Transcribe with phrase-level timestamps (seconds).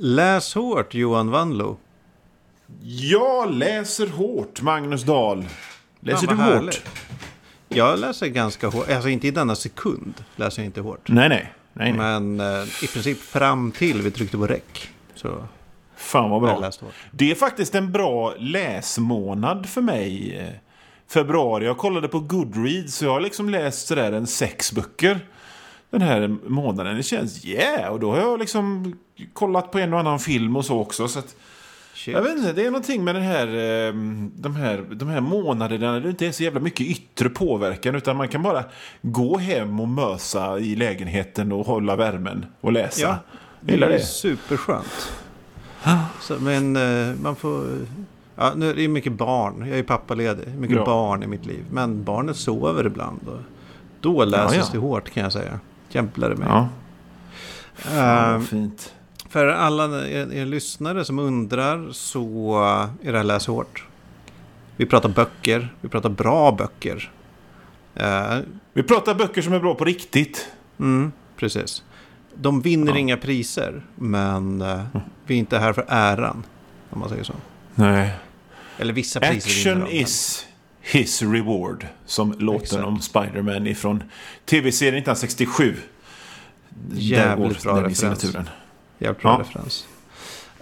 [0.00, 1.76] Läs hårt Johan Wanlo.
[2.82, 5.44] Jag läser hårt, Magnus Dahl.
[6.00, 6.44] Läser du hårt?
[6.44, 6.82] härligt.
[7.68, 8.90] Jag läser ganska hårt.
[8.90, 11.08] Alltså inte i denna sekund läser jag inte hårt.
[11.08, 11.52] Nej, nej.
[11.72, 12.20] nej, nej.
[12.20, 14.90] Men eh, i princip fram till vi tryckte på räck.
[15.14, 15.44] Så
[15.96, 16.70] Fan vad bra.
[17.10, 20.38] Det är faktiskt en bra läsmånad för mig.
[20.38, 20.54] eh,
[21.08, 21.64] Februari.
[21.66, 25.20] Jag kollade på Goodreads så jag har liksom läst sådär en sex böcker
[25.90, 26.96] den här månaden.
[26.96, 27.92] Det känns yeah!
[27.92, 28.94] Och då har jag liksom
[29.32, 31.08] kollat på en och annan film och så också.
[31.08, 31.36] Så att,
[32.06, 33.92] jag vet inte, det är någonting med den här, eh,
[34.34, 38.16] de, här, de här månaderna när det inte är så jävla mycket yttre påverkan utan
[38.16, 38.64] man kan bara
[39.02, 43.00] gå hem och mösa i lägenheten och hålla värmen och läsa.
[43.02, 43.18] Ja,
[43.60, 44.00] det är det.
[44.00, 45.12] superskönt.
[46.20, 47.64] Så, men eh, man får...
[48.36, 49.66] Ja, nu är det mycket barn.
[49.68, 50.48] Jag är pappaledig.
[50.58, 50.84] Mycket Ja.
[50.84, 51.64] barn i mitt liv.
[51.70, 53.28] Men barnet sover ibland.
[53.28, 53.38] Och
[54.00, 54.64] då läses ja.
[54.72, 55.60] det hårt kan jag säga.
[55.90, 56.48] Jävlar i mig.
[56.48, 56.68] Ja,
[57.92, 58.94] Eh, vad fint.
[59.28, 62.58] för alla er, er lyssnare som undrar så
[63.02, 63.84] är det här läs hårt.
[64.76, 65.74] Vi pratar böcker.
[65.80, 67.10] Vi pratar bra böcker.
[67.94, 68.38] Eh,
[68.72, 70.48] Vi pratar böcker som är bra på riktigt.
[70.80, 71.82] Mm, precis.
[72.34, 72.98] De vinner Ja.
[72.98, 74.82] inga priser, men eh,
[75.26, 76.44] vi är inte här för äran.
[76.90, 77.34] Om man säger så.
[77.74, 78.10] Nej.
[78.78, 80.46] Eller vissa priser Action vinner de, is
[80.92, 81.86] his reward.
[82.06, 82.84] Som låten Exakt.
[82.84, 84.02] om Spider-Man ifrån
[84.44, 85.76] tv-serien 1967.
[86.92, 88.02] Jävligt bra referens.
[88.98, 89.40] Jävligt bra Ja.
[89.40, 89.86] referens.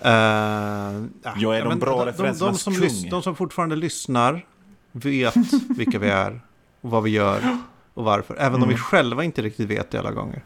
[0.02, 3.10] Ja, Jag är de bra de, de, referensernas som kung.
[3.10, 4.44] de som fortfarande lyssnar
[4.92, 5.36] vet
[5.76, 6.40] vilka vi är
[6.80, 7.58] och vad vi gör
[7.94, 8.36] och varför.
[8.38, 8.78] Även om vi Mm.
[8.84, 10.42] själva inte riktigt vet det alla gånger.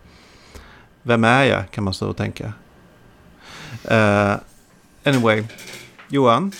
[1.02, 2.52] Vem är jag kan man stå och tänka.
[3.84, 4.34] Eh,
[5.04, 5.44] anyway,
[6.08, 6.52] Johan.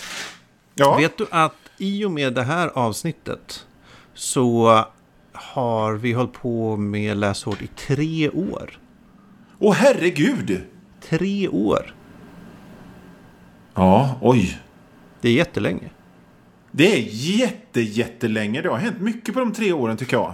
[0.75, 0.97] Ja.
[0.97, 3.67] Vet du att i och med det här avsnittet
[4.13, 4.83] så
[5.33, 8.79] har vi hållit på med läshårt i tre år.
[9.59, 10.61] Åh herregud!
[11.09, 11.95] Tre år.
[13.73, 14.59] Ja, oj.
[15.21, 15.89] Det är jättelänge.
[16.71, 18.61] Det är jätte, jättelänge.
[18.61, 20.33] Det har hänt mycket på de tre åren tycker jag.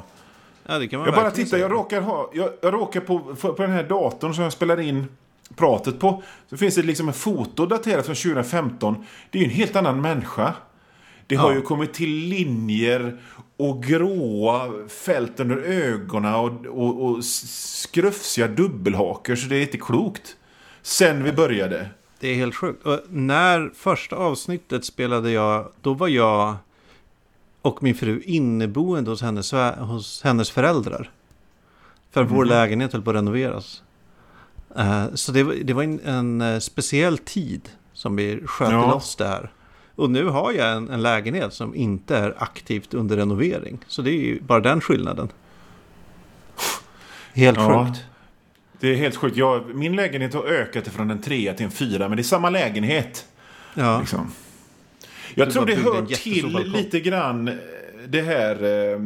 [0.66, 3.62] Ja, det kan man Jag bara tittar, jag råkar, ha, jag, jag råkar på, på
[3.62, 5.08] den här datorn som jag spelar in
[5.56, 6.24] pratet på.
[6.50, 9.06] Så finns det liksom en foto daterat från 2015.
[9.31, 10.53] Det är ju en helt annan människa.
[11.28, 11.56] Det har Ja.
[11.56, 13.20] ju kommit till linjer
[13.58, 19.36] och gråa fält under ögonen och, och, och skrufsiga dubbelhaker.
[19.36, 20.38] Så det är inte klokt.
[20.82, 21.90] Sen vi började.
[22.20, 22.86] Det är helt sjukt.
[22.86, 26.56] Och när första avsnittet spelade jag, då var jag
[27.62, 31.12] och min fru inneboende hos hennes, hos hennes föräldrar.
[32.12, 32.48] För vår Mhm.
[32.48, 33.84] lägenhet höll på att renoveras.
[34.78, 38.92] Eh, så det var, det var en, en eh, speciell tid som vi sköt Ja.
[38.92, 39.52] loss det här.
[39.97, 43.78] Och nu har jag en, en lägenhet som inte är aktivt under renovering.
[43.88, 45.28] Så det är ju bara den skillnaden.
[47.34, 47.85] Helt Ja.
[47.85, 48.03] sjukt.
[48.80, 49.38] Det är helt sjukt.
[49.38, 52.08] Jag, min lägenhet har ökat från en trea till en fyra.
[52.09, 53.25] Men det är samma lägenhet.
[53.74, 54.00] Ja.
[54.00, 54.31] Liksom.
[55.35, 56.72] Jag Du tror det hör till balkong.
[56.72, 57.53] lite grann eh,
[58.08, 59.00] det här, eh,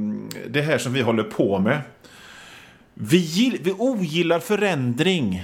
[0.49, 1.81] det här som vi håller på med.
[2.93, 5.43] Vi, gill, vi ogillar förändring.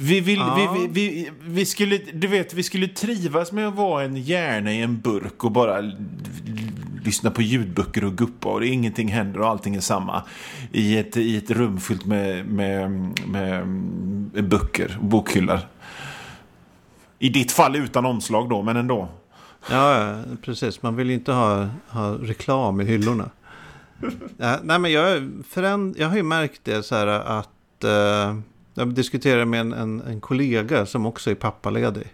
[0.00, 0.76] Vi, vill, Ja.
[0.78, 4.82] vi, vi, vi, skulle, du vet, vi skulle trivas med att vara en hjärna i
[4.82, 5.92] en burk och bara
[7.04, 10.22] lyssna på ljudböcker och guppa och det, ingenting händer och allting är samma.
[10.72, 12.90] I ett, i ett rum fyllt med, med,
[13.26, 13.68] med,
[14.32, 15.68] med böcker och bokhyllar.
[17.18, 19.08] I ditt fall utan omslag då, men ändå.
[19.70, 20.82] Ja, precis.
[20.82, 23.30] Man vill ju inte ha, ha reklam i hyllorna.
[24.62, 25.18] nej, men jag,
[25.54, 28.36] föränd- jag har ju märkt det så här att eh,
[28.76, 32.06] jag diskuterade med en, en, en kollega som också är pappaledig.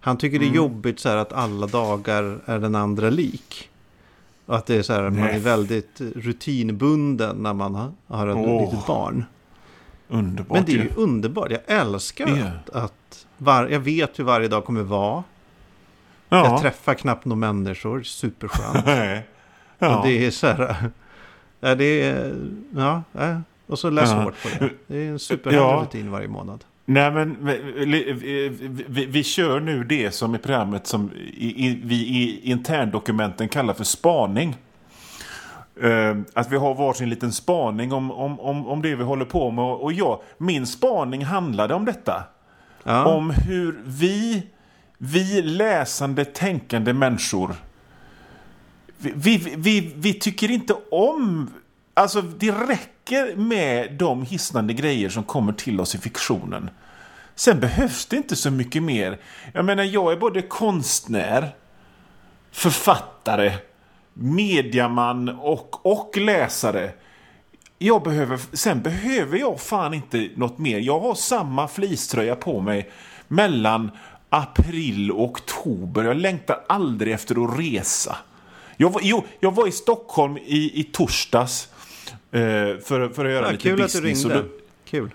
[0.00, 0.56] Han tycker det är Mm.
[0.56, 3.70] jobbigt så här att alla dagar är den andra lik.
[4.46, 7.74] Och att det är så här, man är väldigt rutinbunden när man
[8.06, 8.64] har, ett Åh.
[8.70, 9.24] litet barn.
[10.08, 11.50] Underbart Men det är ju underbart.
[11.50, 12.46] Jag älskar Ja.
[12.46, 15.24] att, att var, jag vet hur varje dag kommer vara.
[16.28, 16.44] Ja.
[16.50, 18.02] Jag träffar knappt några människor.
[18.02, 18.86] Superskönt.
[19.80, 19.98] Ja.
[19.98, 20.90] Och det är så här...
[21.60, 22.34] Ja, det är...
[22.76, 23.02] Ja.
[23.68, 24.16] Och så läs Ja.
[24.22, 24.70] hårt på det.
[24.86, 25.82] Det är en superhärlig Ja.
[25.86, 26.64] rutin varje månad.
[26.84, 28.52] Nej, men vi,
[28.88, 33.74] vi, vi, kör nu det som i programmet som i, i, vi i interndokumenten kallar
[33.74, 34.56] för spaning.
[35.82, 39.50] Eh, att vi har varsin liten spaning om, om, om, om det vi håller på
[39.50, 39.64] med.
[39.64, 42.24] Och ja, min spaning handlade om detta.
[42.84, 44.42] Ja, Om hur vi,
[44.98, 47.54] vi läsande, tänkande människor
[48.98, 51.50] vi, vi, vi, vi tycker inte om...
[51.94, 52.97] Alltså, det räcker
[53.36, 56.70] med de hisnande grejer som kommer till oss i fiktionen.
[57.34, 59.18] Sen behövs det inte så mycket mer.
[59.52, 61.54] Jag menar, jag är både konstnär,
[62.52, 63.52] författare,
[64.14, 66.90] mediaman och, och läsare.
[67.78, 70.78] jag behöver, sen behöver jag fan inte något mer.
[70.78, 72.90] Jag har samma fleecetröja på mig
[73.28, 73.90] mellan
[74.28, 76.04] april och oktober.
[76.04, 78.16] Jag längtar aldrig efter att resa.
[78.76, 81.68] Jag var, jo, jag var i Stockholm i, i torsdags
[82.30, 84.24] för, för att göra Ja, lite kul business.
[84.24, 84.48] att du ringde.
[84.84, 85.10] Kul.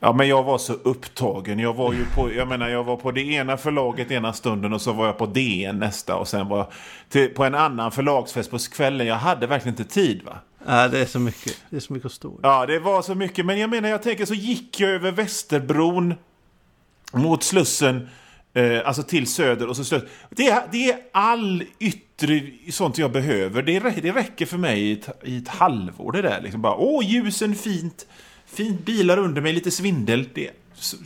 [0.00, 1.58] Ja, men jag var så upptagen.
[1.58, 4.82] Jag var ju på, jag menar, jag var på det ena förlaget ena stunden och
[4.82, 6.72] så var jag på DN nästa och sen var
[7.08, 9.06] till, på en annan förlagsfest på kvällen.
[9.06, 10.38] Jag hade verkligen inte tid va.
[10.66, 11.56] Ja, det är så mycket.
[11.70, 12.40] Det är så mycket att stå.
[12.42, 13.46] Ja, det var så mycket.
[13.46, 16.14] Men jag menar, jag tänker så gick jag över Västerbron
[17.12, 18.08] mot Slussen,
[18.56, 20.08] eh, alltså till söder och så Slussen.
[20.30, 23.62] Det är, det är all yttre sånt jag behöver.
[23.62, 26.40] Det, det räcker för mig i ett, i ett halvår det där.
[26.40, 28.06] Liksom bara, åh, ljusen, fint.
[28.46, 30.28] Fint bilar under mig, lite svindel.
[30.34, 30.50] Det,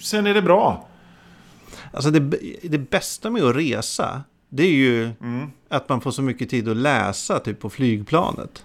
[0.01, 0.89] sen är det bra.
[1.93, 5.51] Alltså det, det bästa med att resa, det är ju Mm.
[5.69, 8.65] att man får så mycket tid att läsa typ på flygplanet.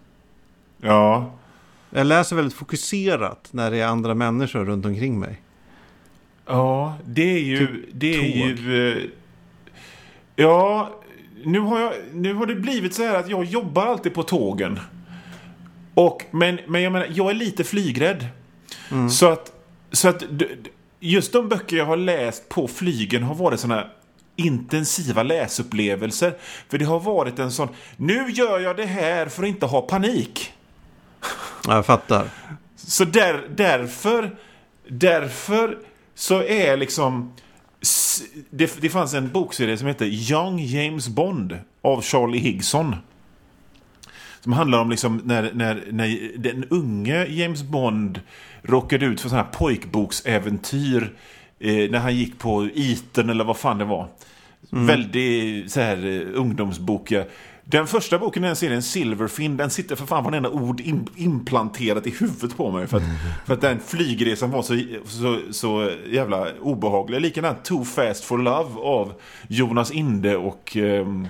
[0.81, 1.33] Ja.
[1.89, 5.41] Jag läser väldigt fokuserat när det är andra människor runt omkring mig.
[6.45, 7.67] Ja, det är ju...
[7.67, 8.59] Typ det är tåg.
[8.59, 8.91] ju...
[8.91, 9.09] eh,
[10.35, 10.91] Ja,
[11.43, 14.79] nu har, jag, nu har det blivit så här att jag jobbar alltid på tågen.
[15.93, 18.27] Och, men, men jag menar, jag är lite flygrädd.
[18.91, 19.09] Mm.
[19.09, 19.51] Så att,
[19.91, 20.23] så att
[20.99, 23.87] just de böcker jag har läst på flygen har varit såna
[24.35, 26.33] intensiva läsupplevelser.
[26.69, 29.81] För det har varit en sån, nu gör jag det här för att inte ha
[29.81, 30.53] panik.
[31.67, 32.29] Ja, jag fattar.
[32.75, 34.35] Så där, därför,
[34.87, 35.77] därför
[36.15, 37.33] så är liksom...
[38.49, 42.95] Det, det fanns en bokserie som heter Young James Bond av Charlie Higson.
[44.41, 48.21] Som handlar om liksom när, när, när den unge James Bond
[48.63, 51.13] råkade ut för sådana här pojkboksäventyr
[51.59, 54.07] eh, när han gick på Eton eller vad fan det var.
[54.69, 57.11] Väldigt så här eh, ungdomsbok.
[57.67, 62.07] Den första boken i den serien, Silverfin, den sitter för fan varenda ord in, implanterat
[62.07, 62.87] i huvudet på mig.
[62.87, 63.03] För att,
[63.45, 67.21] för att den flygresan var så, så, så jävla obehaglig.
[67.21, 69.13] Likadant Too Fast For Love av
[69.47, 71.27] Jonas Inde och ehm,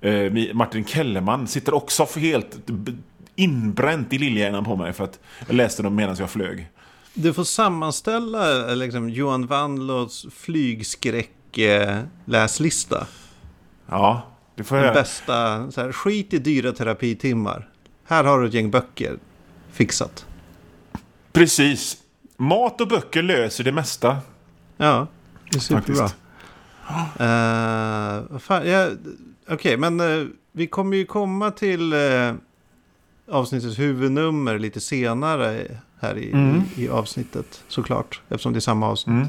[0.00, 2.58] eh, Martin Kellerman sitter också för helt
[3.36, 4.92] inbränt i lillhjärnan på mig.
[4.92, 6.68] För att jag läste dem medan jag flög.
[7.14, 13.06] Du får sammanställa eh, liksom, Johan Wandlås flygskräck-läslista.
[13.86, 14.22] Ja,
[14.56, 17.68] det får Den bästa, så här, skit i dyra terapitimmar.
[18.04, 19.18] Här har du ett gäng böcker
[19.72, 20.26] fixat.
[21.32, 21.96] Precis.
[22.36, 24.16] Mat och böcker löser det mesta.
[24.76, 25.06] Ja,
[25.50, 26.04] det är superbra.
[27.20, 28.88] Uh, vad fan, ja,
[29.48, 32.34] Okej, men eh, vi kommer ju komma till uh,
[33.30, 35.66] avsnittets huvudnummer lite senare
[36.00, 36.62] här i, Mm.
[36.76, 37.62] i, i avsnittet.
[37.68, 39.14] Såklart, eftersom det är samma avsnitt.
[39.14, 39.28] Mm.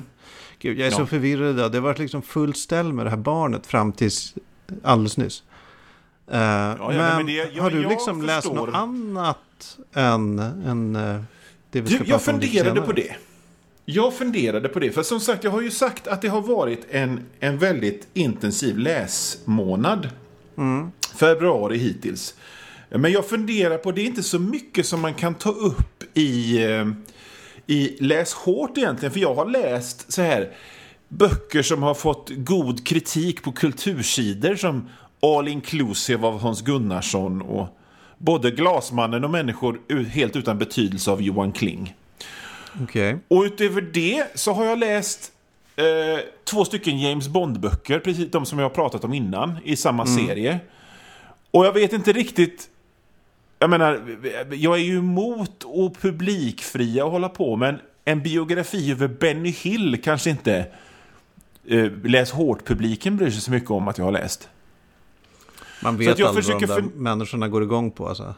[0.59, 0.97] Gud, jag är Ja.
[0.97, 1.71] så förvirrad idag.
[1.71, 4.33] Det har varit liksom fullt ställ med det här barnet fram tills
[4.83, 5.43] alldeles nyss.
[6.31, 8.65] Eh, nej, men men det- jag- har du liksom läst förstår.
[8.67, 11.21] något annat än, än eh,
[11.71, 13.15] det vi ska Du, jag funderade på det.
[13.85, 16.87] Jag funderade på det, för som sagt, jag har ju sagt att det har varit
[16.89, 20.09] en, en väldigt intensiv läsmånad.
[20.57, 20.91] Mm.
[21.15, 22.35] Februari hittills.
[22.89, 26.63] Men jag funderar på, det är inte så mycket som man kan ta upp i,
[26.65, 26.87] eh,
[27.67, 29.13] i Läs hårt egentligen.
[29.13, 30.51] För jag har läst så här
[31.07, 34.89] böcker som har fått god kritik på kultursidor som
[35.21, 37.77] All Inclusive av Hans Gunnarsson och
[38.17, 41.95] både Glasmannen och Människor helt utan betydelse av Johan Kling.
[42.83, 43.17] Okej.
[43.27, 45.31] Och utöver det så har jag läst
[45.75, 50.05] eh, två stycken James Bond-böcker, precis de som jag har pratat om innan, i samma
[50.05, 50.59] serie.
[51.51, 52.69] Och jag vet inte riktigt...
[53.59, 54.17] Jag menar,
[54.51, 60.01] jag är ju emot och publikfria och hålla på, men en biografi över Benny Hill
[60.03, 60.65] kanske inte
[61.67, 64.49] eh, läs hårt-publiken bryr sig så mycket om att jag har läst.
[65.83, 68.07] Man vet aldrig vad de där för- människorna går igång på.
[68.07, 68.35] Alltså.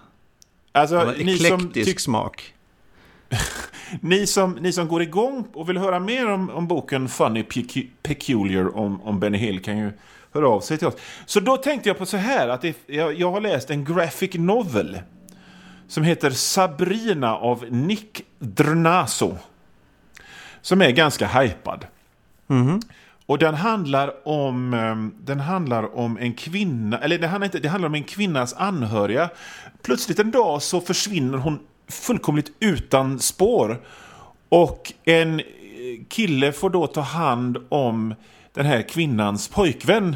[0.71, 2.53] Alltså, ni som, eklektisk tyck- smak.
[4.01, 7.87] ni, som, ni som går igång och vill höra mer om, om boken Funny Pecu-
[8.03, 9.91] Peculiar om, om Benny Hill kan ju
[10.33, 10.95] höra av sig till oss.
[11.25, 14.33] Så då tänkte jag på så här att det, jag, jag har läst en graphic
[14.33, 14.99] novel
[15.87, 19.37] som heter Sabrina av Nick Drnaso.
[20.61, 21.85] Som är ganska hypad.
[22.47, 22.81] Mhm.
[23.29, 27.69] Och den handlar om, ehm, den handlar om en kvinna, eller det handlar, inte, det
[27.69, 29.29] handlar om en kvinnas anhöriga.
[29.81, 33.81] Plötsligt en dag så försvinner hon fullkomligt utan spår.
[34.49, 35.45] Och en eh,
[36.07, 38.15] kille får då ta hand om
[38.53, 40.15] den här kvinnans pojkvän.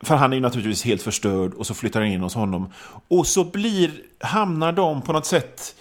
[0.00, 2.72] För han är ju naturligtvis helt förstörd och så flyttar han in hos honom.
[3.08, 5.74] Och så blir, hamnar de på något sätt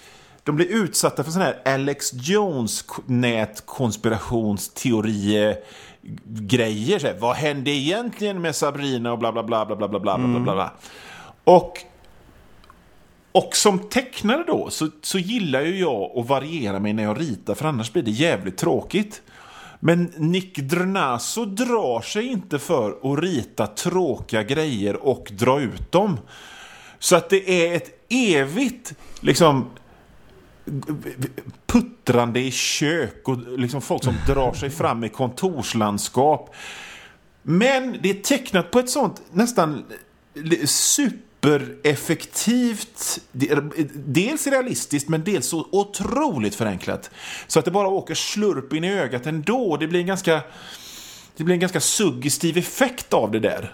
[0.48, 5.58] de blir utsatta för sån här Alex Jones nätkonspirationsteorier
[6.25, 6.99] grejer.
[6.99, 10.15] Så här, vad hände egentligen med Sabrina och bla bla bla bla bla bla bla
[10.15, 10.43] mm.
[10.43, 10.71] bla bla.
[11.43, 11.73] Och,
[13.31, 17.55] och som tecknare då så, så gillar ju jag att variera mig när jag ritar
[17.55, 19.21] för annars blir det jävligt tråkigt.
[19.79, 26.19] Men Nick Drnaso drar sig inte för att rita tråkiga grejer och dra ut dem.
[26.99, 29.69] Så att det är ett evigt liksom
[31.65, 36.55] puttrande i kök och liksom folk som drar sig fram i kontorslandskap.
[37.41, 39.86] Men det är tecknat på ett sånt nästan
[40.65, 43.19] supereffektivt,
[43.93, 47.12] dels realistiskt men dels så otroligt förenklat.
[47.47, 49.77] Så att det bara åker slurp in i ögat ändå.
[49.77, 50.41] Det blir en ganska,
[51.38, 53.74] det blir en ganska suggestiv effekt av det där.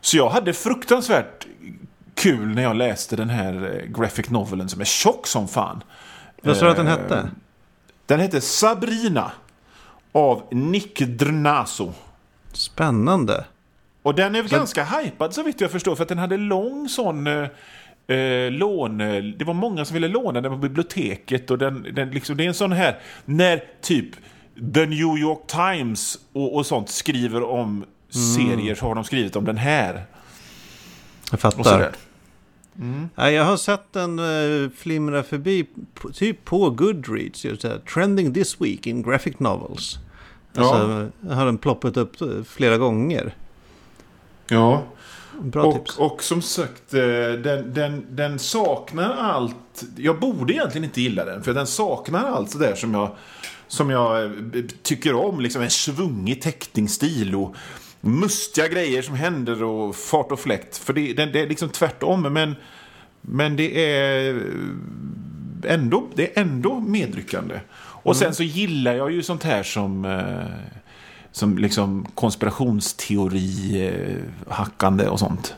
[0.00, 1.46] Så jag hade fruktansvärt
[2.14, 5.82] kul när jag läste den här eh, graphic novelen som är tjock som fan.
[6.46, 7.16] Vad sa du att den hette?
[7.16, 7.24] Eh,
[8.06, 9.32] den hette Sabrina
[10.12, 11.92] av Nick Drnaso.
[12.52, 13.44] Spännande.
[14.02, 14.56] Och den är så...
[14.56, 17.48] ganska hypad så vitt jag förstår för att den hade lång sån eh,
[18.16, 18.98] eh, lån...
[19.38, 22.48] Det var många som ville låna den på biblioteket och den, den liksom, det är
[22.48, 24.14] en sån här när typ
[24.74, 27.86] The New York Times och, och sånt skriver om mm.
[28.10, 30.04] serier så har de skrivit om den här.
[31.30, 31.92] Jag fattar.
[32.80, 33.08] Mm.
[33.34, 35.66] Jag har sett den uh, flimra förbi,
[36.14, 37.44] typ på Goodreads.
[37.44, 39.98] Här, Trending this week in graphic novels.
[40.56, 41.34] Alltså, ja.
[41.34, 43.34] har den ploppat upp eh, flera gånger.
[44.48, 44.82] Ja.
[45.40, 45.98] Bra och, tips.
[45.98, 47.00] och som sagt, eh,
[47.42, 49.84] den, den, den saknar allt.
[49.96, 51.42] Jag borde egentligen inte gilla den.
[51.42, 53.10] För den saknar allt sådär som jag,
[53.68, 54.32] som jag
[54.82, 55.40] tycker om.
[55.40, 57.34] Liksom en svungig teckningsstil.
[57.34, 57.56] Och
[58.00, 60.78] mustiga grejer som händer och fart och fläkt.
[60.78, 62.22] För det, det, det är liksom tvärtom.
[62.22, 62.56] Men,
[63.20, 64.42] men det är
[65.64, 67.60] ändå, det är ändå medryckande.
[67.78, 68.24] Och mm.
[68.24, 70.70] sen så gillar jag ju sånt här som, eh,
[71.32, 75.54] som liksom konspirationsteori, eh, hackande och sånt.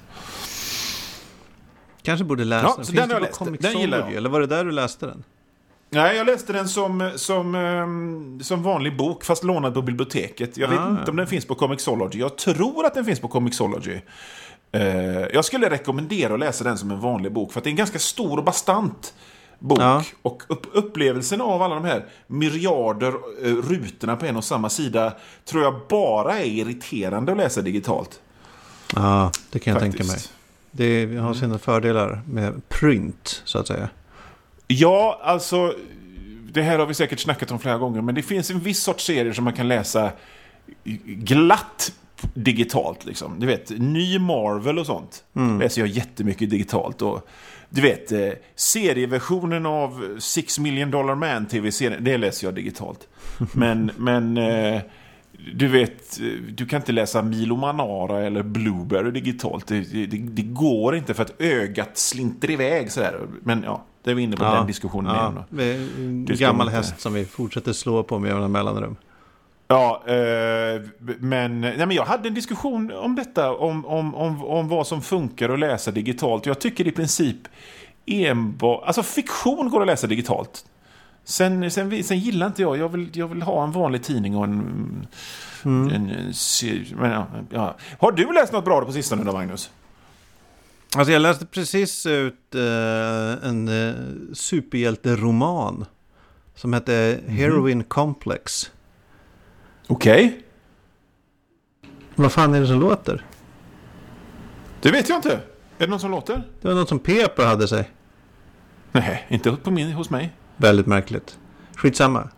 [2.03, 2.85] Kanske borde läsa ja, den.
[2.85, 4.13] Finns den det på Comic jag.
[4.15, 5.25] Eller var det där du läste den?
[5.91, 10.57] Nej, jag läste den som, som, ehm, som vanlig bok, fast lånad på biblioteket.
[10.57, 12.19] Jag vet ah, inte om den finns på Comixology.
[12.19, 14.01] Jag tror att den finns på Comixology.
[14.77, 14.83] Uh,
[15.33, 17.77] jag skulle rekommendera att läsa den som en vanlig bok, för att det är en
[17.77, 19.15] ganska stor och bastant
[19.59, 19.79] bok.
[19.81, 20.05] Ja.
[20.23, 23.15] Och upp, upplevelsen av alla de här myriader
[23.45, 25.13] uh, rutorna på en och samma sida
[25.45, 28.21] tror jag bara är irriterande att läsa digitalt.
[28.95, 30.11] Ja, det kan jag Faktiskt.
[30.11, 30.23] tänka mig.
[30.71, 33.89] Det har sina fördelar med print, så att säga.
[34.69, 35.75] Ja, alltså
[36.53, 39.05] det här har vi säkert snackat om flera gånger, men det finns en viss sorts
[39.05, 40.13] serier som man kan läsa
[41.05, 41.93] glatt
[42.35, 43.07] digitalt.
[43.07, 43.41] Liksom.
[43.41, 45.59] Du vet, ny Marvel och sånt mm.
[45.59, 47.03] läser jag jättemycket digitalt.
[47.03, 47.29] Och,
[47.71, 53.09] du vet, eh, serieversionen av Six Million Dollar Man tv-serien, det läser jag digitalt.
[53.53, 54.81] Men, men eh,
[55.55, 59.67] du vet, du kan inte läsa Milo Manara eller Blueberry digitalt.
[59.67, 63.21] Det, det, det, går inte för att ögat slinter iväg sådär.
[63.43, 66.25] Men ja, det är vi inne på ja, den diskussionen ja, igen.
[66.27, 66.35] Då.
[66.35, 68.97] Gammal häst som vi fortsätter slå på med jämna mellanrum.
[69.69, 70.83] Ja, eh,
[71.19, 75.03] men, nej, men jag hade en diskussion om detta, om, om, om, om vad som
[75.03, 76.47] funkar att läsa digitalt.
[76.47, 77.37] Jag tycker i princip
[78.07, 80.65] enbart, alltså fiktion går att läsa digitalt.
[81.25, 84.45] Sen, sen, sen gillar inte jag, jag vill, jag vill ha en vanlig tidning och
[84.45, 85.07] en...
[85.65, 85.89] Mm.
[85.95, 86.33] en, en
[86.97, 87.77] men, ja, ja.
[87.99, 89.71] Har du läst något bra på sistone då, Magnus?
[90.97, 93.95] Alltså jag läste precis ut eh, en eh,
[94.33, 95.85] superhjälteroman
[96.55, 97.37] som hette mm.
[97.37, 98.71] Heroin Complex.
[99.87, 100.27] Okej.
[100.27, 100.41] Okay.
[102.15, 103.25] Vad fan är det som låter?
[104.81, 105.33] Det vet jag inte.
[105.33, 105.41] Är
[105.79, 106.43] det någon som låter?
[106.61, 107.91] Det var något som Peper hade sig.
[108.93, 110.33] Nej, inte på min, hos mig.
[110.57, 111.39] Väldigt märkligt.
[111.77, 112.29] Skitsamma.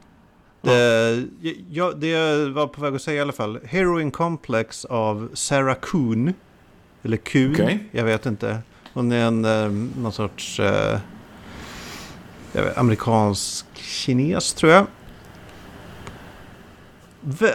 [0.62, 0.72] Ja.
[0.72, 1.26] Det,
[1.70, 3.58] jag, det jag var på väg att säga i alla fall.
[3.64, 6.34] Heroin Complex av Sarah Kuhn.
[7.02, 7.78] Eller Kuhn, okay.
[7.90, 8.58] jag vet inte.
[8.92, 9.70] Hon är en eh,
[10.02, 10.98] någon sorts eh,
[12.52, 14.86] vet, amerikansk kines tror jag.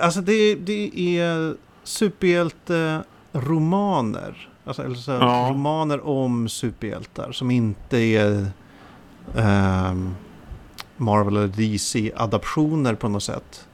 [0.02, 4.50] Alltså det, det är superhjälte-romaner.
[4.66, 5.48] Alltså, alltså ja.
[5.52, 8.48] romaner om superhjältar som inte är
[9.36, 10.16] um,
[10.98, 13.68] Marvel eller DC-adaptioner på något sätt.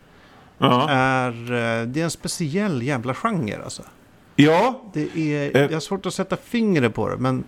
[0.57, 0.89] Ja.
[0.89, 3.83] Är, eh, det är en speciell jävla genre alltså.
[4.43, 4.81] Ja.
[4.93, 5.61] Det är, eh.
[5.61, 7.43] jag har svårt att sätta fingret på det, men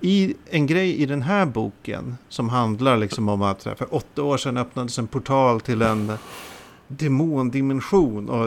[0.00, 4.36] i en grej i den här boken som handlar liksom om att för åtta år
[4.36, 6.12] sedan öppnades en portal till en
[6.88, 8.46] demondimension och,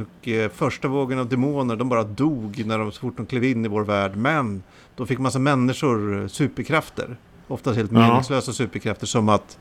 [0.00, 3.44] och eh, första vågen av demoner de bara dog när de så fort de klev
[3.44, 4.16] in i vår värld.
[4.16, 4.62] Men
[4.96, 7.16] då fick massa människor superkrafter.
[7.48, 8.54] Oftast helt meningslösa ja.
[8.54, 9.58] superkrafter som att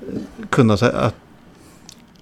[0.00, 1.16] eh, kunna, att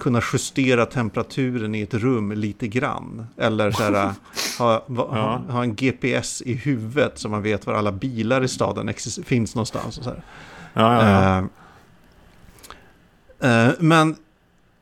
[0.01, 3.27] kunna justera temperaturen i ett rum lite grann.
[3.37, 4.13] Eller så här,
[4.59, 8.95] ha, ha, ha en GPS i huvudet så man vet var alla bilar i staden
[9.25, 9.99] finns någonstans.
[9.99, 10.11] Och så.
[10.75, 11.49] Ja, ja, ja.
[13.49, 14.17] Eh, eh, men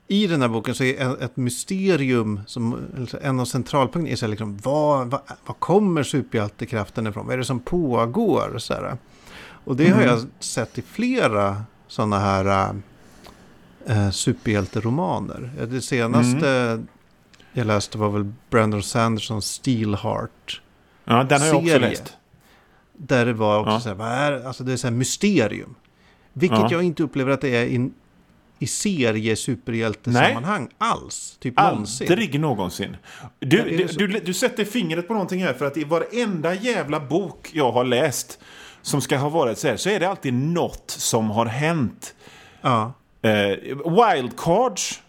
[0.09, 2.77] i den här boken så är ett mysterium, som,
[3.23, 7.27] en av centralpunkterna är så här liksom, vad, vad, vad kommer superhjältekraften ifrån?
[7.27, 8.59] Vad är det som pågår?
[8.59, 8.97] Så här.
[9.65, 10.09] Och det har Mhm.
[10.09, 12.75] jag sett i flera sådana här
[13.87, 15.51] äh, superhjälteromaner.
[15.71, 16.83] Det senaste
[17.53, 20.61] jag läste var väl Brandon Sandersons Steelheart.
[21.05, 22.17] ja, den har jag också läst.
[22.97, 23.81] Där det var också Ja.
[23.81, 25.75] så här, vad är, alltså det är så här mysterium.
[26.33, 26.69] Vilket Ja.
[26.71, 27.95] jag inte upplever att det är in,
[28.59, 31.37] i serie superhjältesammanhang alls.
[31.41, 32.09] Typ någonsin.
[32.13, 32.97] Aldrig någonsin.
[33.39, 33.47] Du,
[33.89, 37.73] du, du, du sätter fingret på någonting här för att i varenda jävla bok jag
[37.73, 38.39] har läst
[38.83, 42.15] som ska ha varit så här så är det alltid något som har hänt.
[42.61, 42.93] Ja.
[43.23, 43.31] Eh,
[43.85, 45.03] wildcards,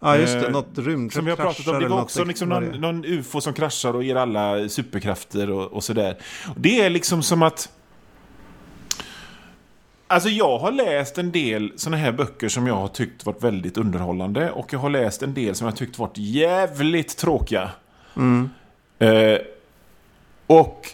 [0.00, 0.46] ja, just det.
[0.46, 3.40] Eh, Något rymdskepp som vi har pratat om, det var också liksom någon, någon ufo
[3.40, 6.16] som kraschar och ger alla superkrafter och, och sådär.
[6.56, 7.72] Det är liksom som att...
[10.10, 13.76] Alltså jag har läst en del såna här böcker som jag har tyckt varit väldigt
[13.76, 17.70] underhållande och jag har läst en del som jag tyckt varit jävligt tråkiga.
[18.16, 18.50] Mm.
[18.98, 19.38] Eh,
[20.46, 20.88] och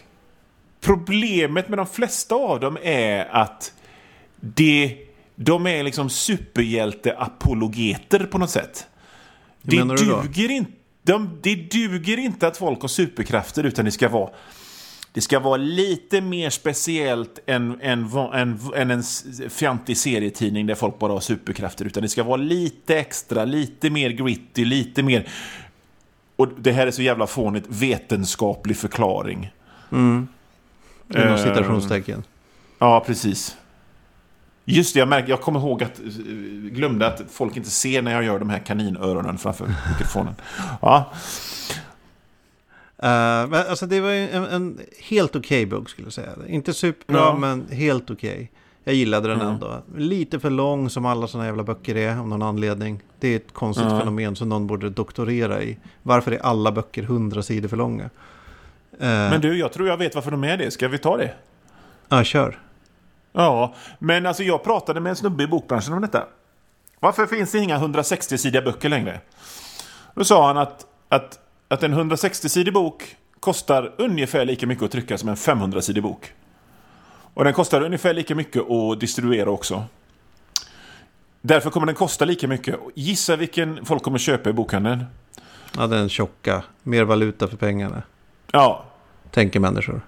[0.81, 3.73] problemet med de flesta av dem är att
[4.39, 4.97] det,
[5.35, 8.87] de är liksom superhjälte-apologeter på något sätt.
[9.63, 10.71] Hur Det duger, inte,
[11.03, 14.29] de, det duger inte att folk har superkrafter utan det ska vara
[15.15, 19.03] det ska vara lite mer speciellt än, än, än, än en
[19.49, 21.85] fjantig serietidning där folk bara har superkrafter.
[21.85, 25.27] Utan det ska vara lite extra, lite mer gritty, lite mer...
[26.35, 29.51] Och det här är så jävla fånigt, vetenskaplig förklaring.
[29.91, 30.27] Mm.
[31.09, 32.23] Inom Eh, citationstecken.
[32.79, 33.57] Ja, precis.
[34.65, 35.99] Just det, jag, märker, jag kommer ihåg att...
[35.99, 36.05] eh,
[36.71, 40.35] Glömde att folk inte ser när jag gör de här kaninöronen framför mikrofonen.
[40.81, 41.11] Ja,
[42.97, 46.29] Eh, men alltså det var en, en helt okej bok skulle jag säga.
[46.47, 47.37] Inte superbra Ja.
[47.37, 48.51] men helt okej.
[48.83, 49.53] Jag gillade den Mm.
[49.53, 49.81] ändå.
[49.97, 52.99] Lite för lång som alla sådana jävla böcker är av någon anledning.
[53.19, 53.99] Det är ett konstigt Ja.
[53.99, 55.77] fenomen som någon borde doktorera i.
[56.03, 58.03] Varför är alla böcker 100 sidor för långa?
[58.03, 58.09] Eh,
[59.09, 60.71] men du, jag tror jag vet varför de är det.
[60.71, 61.33] Ska vi ta det?
[62.09, 62.59] Ja, kör.
[63.35, 66.23] Ja, men alltså jag pratade med en snubbe i bokbranschen om detta.
[66.99, 69.19] Varför finns det inga 160-sidiga böcker längre?
[70.15, 75.17] Då sa han att, att, att en 160-sidig bok kostar ungefär lika mycket att trycka
[75.17, 76.33] som en 500-sidig bok.
[77.33, 79.83] Och den kostar ungefär lika mycket att distribuera också.
[81.41, 82.79] Därför kommer den kosta lika mycket.
[82.95, 85.05] Gissa vilken folk kommer köpa i bokhandeln?
[85.77, 86.63] Ja, den tjocka.
[86.83, 88.03] Mer valuta för pengarna.
[88.51, 88.85] Ja,
[89.31, 90.01] Tänker människor.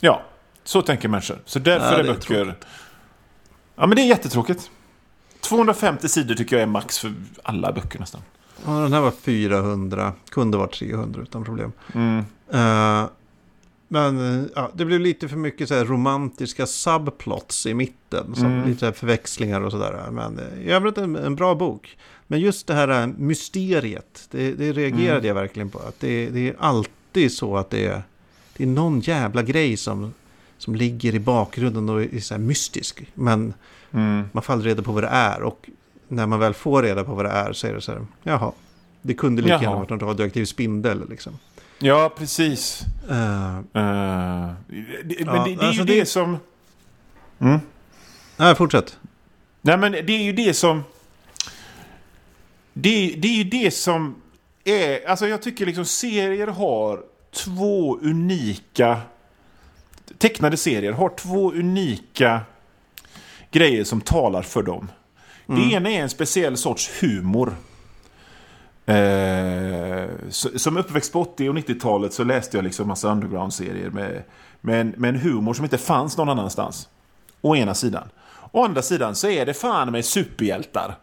[0.00, 0.22] ja.
[0.70, 1.38] Så tänker människor.
[1.44, 2.56] Så därför Ja, är böcker...
[3.76, 4.70] Ja, men det är jättetråkigt.
[5.40, 8.20] 250 sidor tycker jag är max för alla böcker nästan.
[8.66, 10.12] Ja, den här var 400.
[10.30, 11.72] Kunde varit 300 utan problem.
[11.94, 12.18] Mm.
[12.52, 13.08] Eh,
[13.88, 18.34] men eh, ja, det blev lite för mycket så här romantiska subplots i mitten.
[18.34, 18.68] Som Mm.
[18.68, 20.10] Lite förväxlingar och sådär.
[20.10, 21.98] Men eh, i övrigt en, en bra bok.
[22.26, 24.28] Men just det här mysteriet.
[24.30, 25.26] Det, det reagerade Mm.
[25.26, 25.78] jag verkligen på.
[25.78, 28.02] Att det, det är alltid så att det är,
[28.56, 30.14] det är någon jävla grej som,
[30.60, 33.02] som ligger i bakgrunden och är så mystisk.
[33.14, 33.54] Men
[33.92, 34.28] Mm.
[34.32, 35.42] man får aldrig reda på vad det är.
[35.42, 35.70] Och
[36.08, 38.06] när man väl får reda på vad det är så är det så här.
[38.22, 38.52] Jaha.
[39.02, 39.62] Det kunde lika Jaha.
[39.62, 41.38] gärna varit en radioaktiv spindel liksom.
[41.78, 42.82] Ja, precis.
[43.10, 46.36] Eh, Eh, det, Ja, det, det är alltså ju det- det som...
[47.38, 47.58] Mm.
[48.36, 48.98] nej, fortsätt.
[49.62, 50.82] Nej, men det är ju det som...
[52.72, 54.14] Det, det är ju det som
[54.64, 55.08] är...
[55.08, 57.00] Alltså jag tycker liksom serier har
[57.44, 59.00] två unika...
[60.20, 62.40] Tecknade serier har två unika
[63.50, 64.88] grejer som talar för dem.
[65.48, 65.60] Mm.
[65.68, 67.56] Det ena är en speciell sorts humor.
[68.86, 74.22] Eh, så- som uppväxt på 80 och 90-talet så läste jag liksom massa underground-serier med,
[74.60, 76.88] med, en, med en humor som inte fanns någon annanstans.
[77.40, 78.08] Å ena sidan.
[78.52, 80.94] Å andra sidan så är det fan med superhjältar.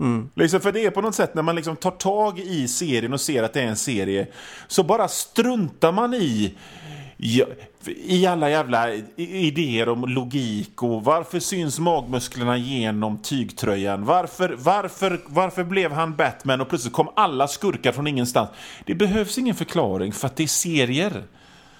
[0.00, 0.30] Mm.
[0.34, 3.20] Liksom för det är på något sätt när man liksom tar tag i serien och
[3.20, 4.26] ser att det är en serie
[4.68, 6.54] så bara struntar man i
[7.16, 7.46] ja,
[7.86, 14.04] i alla jävla idéer om logik och varför syns magmusklerna genom tygtröjan?
[14.04, 18.48] Varför, varför, varför blev han Batman och plötsligt kom alla skurkar från ingenstans?
[18.86, 21.22] Det behövs ingen förklaring för att det är serier.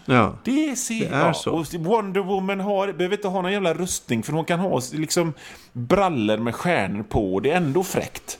[0.04, 0.38] Ja.
[0.44, 1.10] Det är, serier.
[1.10, 1.34] Det är ja.
[1.34, 1.50] så.
[1.50, 5.32] Och Wonder Woman har, behöver inte ha någon jävla rustning för hon kan ha liksom
[5.72, 8.38] brallor med stjärnor på och det är ändå fräckt.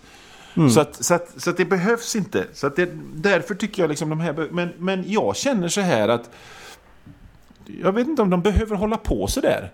[0.57, 0.71] Mm.
[0.71, 2.47] Så, att, så, att, så att det behövs inte.
[2.53, 4.49] Så att det, därför tycker jag liksom de här...
[4.51, 6.31] Men, men jag känner så här att...
[7.83, 9.73] Jag vet inte om de behöver hålla på så där.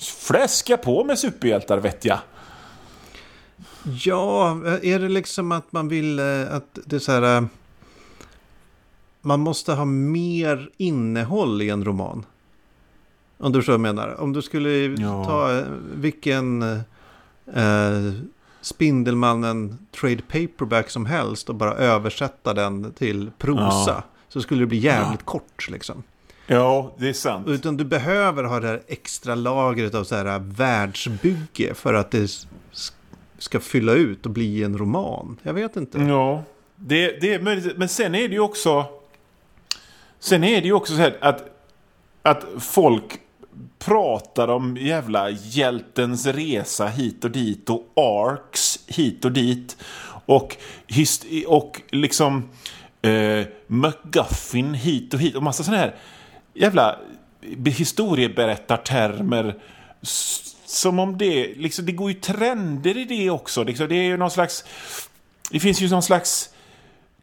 [0.00, 2.18] Fläska på med superhjältar vet jag.
[4.04, 4.50] Ja,
[4.82, 7.36] är det liksom att man vill eh, att det är så här...
[7.36, 7.44] eh,
[9.20, 12.24] man måste ha mer innehåll i en roman.
[13.38, 14.20] Om du jag menar.
[14.20, 14.70] Om du skulle
[15.02, 15.24] Ja.
[15.24, 15.64] ta eh,
[15.94, 16.62] vilken
[17.54, 18.12] eh,
[18.60, 23.90] Spindelmannen trade paperback som helst och bara översätta den till prosa.
[23.90, 24.02] Ja.
[24.28, 26.02] Så skulle det bli jävligt kort liksom.
[26.50, 27.48] Ja, det är sant.
[27.48, 32.30] Utan du behöver ha det här extra lagret av så här världsbygge för att det
[33.38, 35.36] ska fylla ut och bli en roman.
[35.42, 35.98] Jag vet inte.
[35.98, 36.42] Ja,
[36.76, 37.76] det, det möjligt.
[37.76, 38.84] Men sen är det ju också...
[40.18, 41.44] Sen är det ju också så här att,
[42.22, 43.20] att folk
[43.78, 49.76] pratar om jävla hjältens resa hit och dit och arcs hit och dit.
[50.26, 50.56] Och,
[50.86, 52.48] hist- och liksom
[53.02, 55.94] eh, McGuffin hit och hit och massa sådana här
[56.58, 56.98] jävla
[57.64, 59.56] historieberättartermer.
[60.66, 63.64] Som om det, liksom, det går ju trender i det också.
[63.64, 64.64] Liksom, det är ju någon slags...
[65.50, 66.50] Det finns ju någon slags...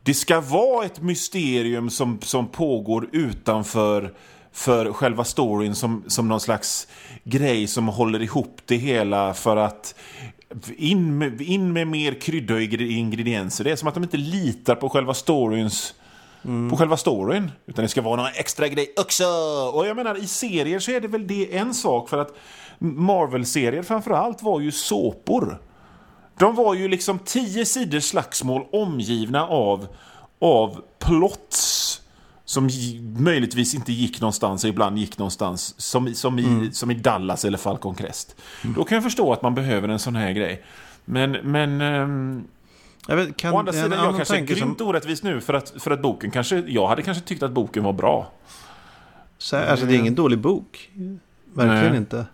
[0.04, 4.14] Det ska vara ett mysterium som, som pågår utanför
[4.52, 6.88] för själva storyn som, som någon slags
[7.24, 9.96] grej som håller ihop det hela för att
[10.78, 13.64] in med, in med mer krydda och ingredienser.
[13.64, 15.94] Det är som att de inte litar på själva storyns
[16.70, 17.52] på själva storyn.
[17.66, 19.26] Utan det ska vara någon extra grej också.
[19.74, 22.10] Och jag menar, i serier så är det väl det en sak.
[22.10, 22.36] För att
[22.80, 25.62] Marvel-serier framförallt var ju såpor.
[26.40, 29.88] De var ju liksom tio sidors slagsmål omgivna av,
[30.42, 32.02] av plots.
[32.48, 32.70] Som
[33.20, 35.76] möjligtvis inte gick någonstans och ibland gick någonstans.
[35.78, 38.36] Som, som, i, som i Dallas eller Falcon Crest.
[38.76, 40.64] Då kan jag förstå att man behöver en sån här grej.
[41.06, 42.48] Men, men ehm,
[43.08, 45.74] Jag vet, kan, Å andra sidan, jag kanske är grymt som, orättvis nu för att,
[45.78, 46.64] för att boken kanske...
[46.68, 48.32] Jag hade kanske tyckt att boken var bra.
[49.38, 50.90] så här, alltså det är ingen dålig bok.
[51.54, 51.98] Verkligen Nej.
[51.98, 52.26] inte.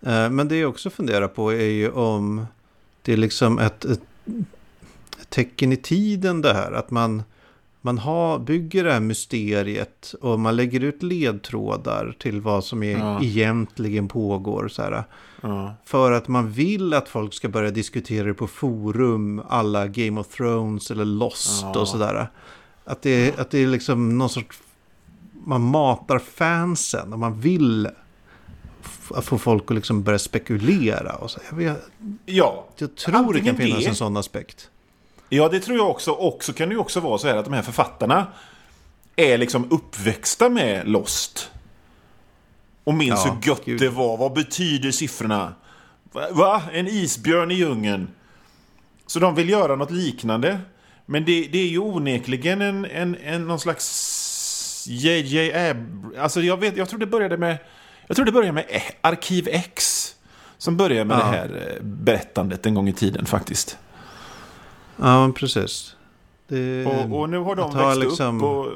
[0.00, 2.46] Eh, Men det jag också funderar på är ju om
[3.02, 4.00] det är liksom ett, ett,
[5.20, 6.72] ett tecken i tiden det här.
[6.72, 7.22] Att man,
[7.84, 12.98] man har, bygger det här mysteriet och man lägger ut ledtrådar till vad som är,
[12.98, 13.22] Ja.
[13.22, 14.68] egentligen pågår.
[14.68, 15.04] Så här.
[15.40, 15.74] Ja.
[15.84, 20.28] För att man vill att folk ska börja diskutera det på forum, alla Game of
[20.28, 21.80] Thrones eller Lost Ja.
[21.80, 22.28] och sådär.
[22.84, 24.58] Att det, att det är liksom någon sorts...
[25.44, 27.88] Man matar fansen och man vill
[29.22, 31.14] få folk att liksom börja spekulera.
[31.14, 31.40] Och så.
[31.50, 31.82] Jag, vet,
[32.26, 32.66] ja.
[32.76, 33.88] jag tror det kan finnas det.
[33.88, 34.70] en sån aspekt.
[35.36, 36.10] Ja, det tror jag också.
[36.10, 38.26] Och så kan det ju också vara så här att de här författarna
[39.16, 41.50] är liksom uppväxta med Lost.
[42.84, 43.80] Och minns Ja, hur gött gud.
[43.80, 44.16] det var.
[44.16, 45.54] Vad betyder siffrorna?
[46.30, 46.62] Va?
[46.72, 48.08] En isbjörn i djungeln.
[49.06, 50.58] Så de vill göra något liknande.
[51.06, 56.06] Men det, det är ju onekligen en, en, en någon slags JJ Ab...
[56.18, 57.58] Alltså jag, vet, jag tror det började med...
[58.06, 60.08] Jag tror det började med Arkiv X.
[60.58, 61.18] Som började med Ja.
[61.24, 63.78] det här eh, berättandet en gång i tiden faktiskt.
[64.96, 65.96] Ja, precis.
[66.48, 68.66] Det, Och, och nu har de växt liksom- upp och...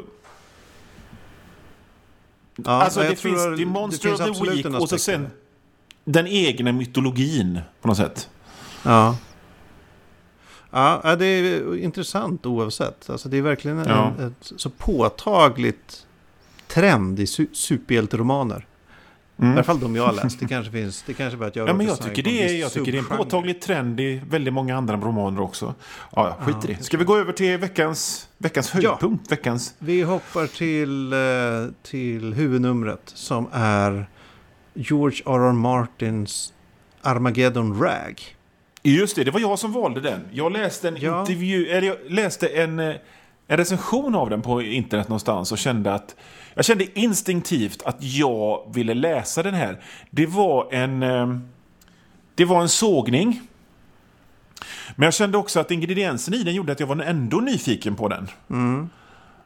[2.57, 5.29] ja, alltså det finns The Monster finns of the Week och så sen
[6.05, 8.29] den egna mytologin på något sätt.
[8.83, 9.17] Ja.
[10.71, 13.11] Ja, ja, det är intressant oavsett.
[13.11, 14.13] Alltså det är verkligen en, Ja.
[14.27, 16.07] ett så påtagligt
[16.69, 18.67] trend i su- superhjälteromaner.
[19.43, 20.41] I alla fall de jag har läst.
[20.41, 21.75] Det kanske finns, det kanske bara att jag Mm.
[21.75, 24.55] Ja, men jag tycker, det är, jag tycker det är en påtaglig trend i väldigt
[24.55, 25.75] många andra romaner också.
[26.17, 26.85] Ja, ja, skit i Ja, det.
[26.85, 29.33] Ska vi gå över till veckans, veckans höjdpunkt?
[29.33, 29.75] Veckans...
[29.79, 31.19] Vi hoppar till, eh,
[31.83, 34.07] till huvudnumret som är
[34.75, 35.53] George R.R.
[35.53, 36.53] Martins
[37.03, 38.23] Armageddon Rag.
[38.83, 40.21] Just det, det var jag som valde den.
[40.33, 41.21] Jag läste en Ja.
[41.21, 42.95] intervju, eller jag läste en, eh,
[43.49, 46.17] en recension av den på internet någonstans och kände att
[46.57, 49.83] jag kände instinktivt att jag ville läsa den här.
[50.11, 51.39] Det var en eh,
[52.35, 53.41] det var en sågning.
[54.97, 58.09] Men jag kände också att ingrediensen i den gjorde att jag var ändå nyfiken på
[58.09, 58.29] den.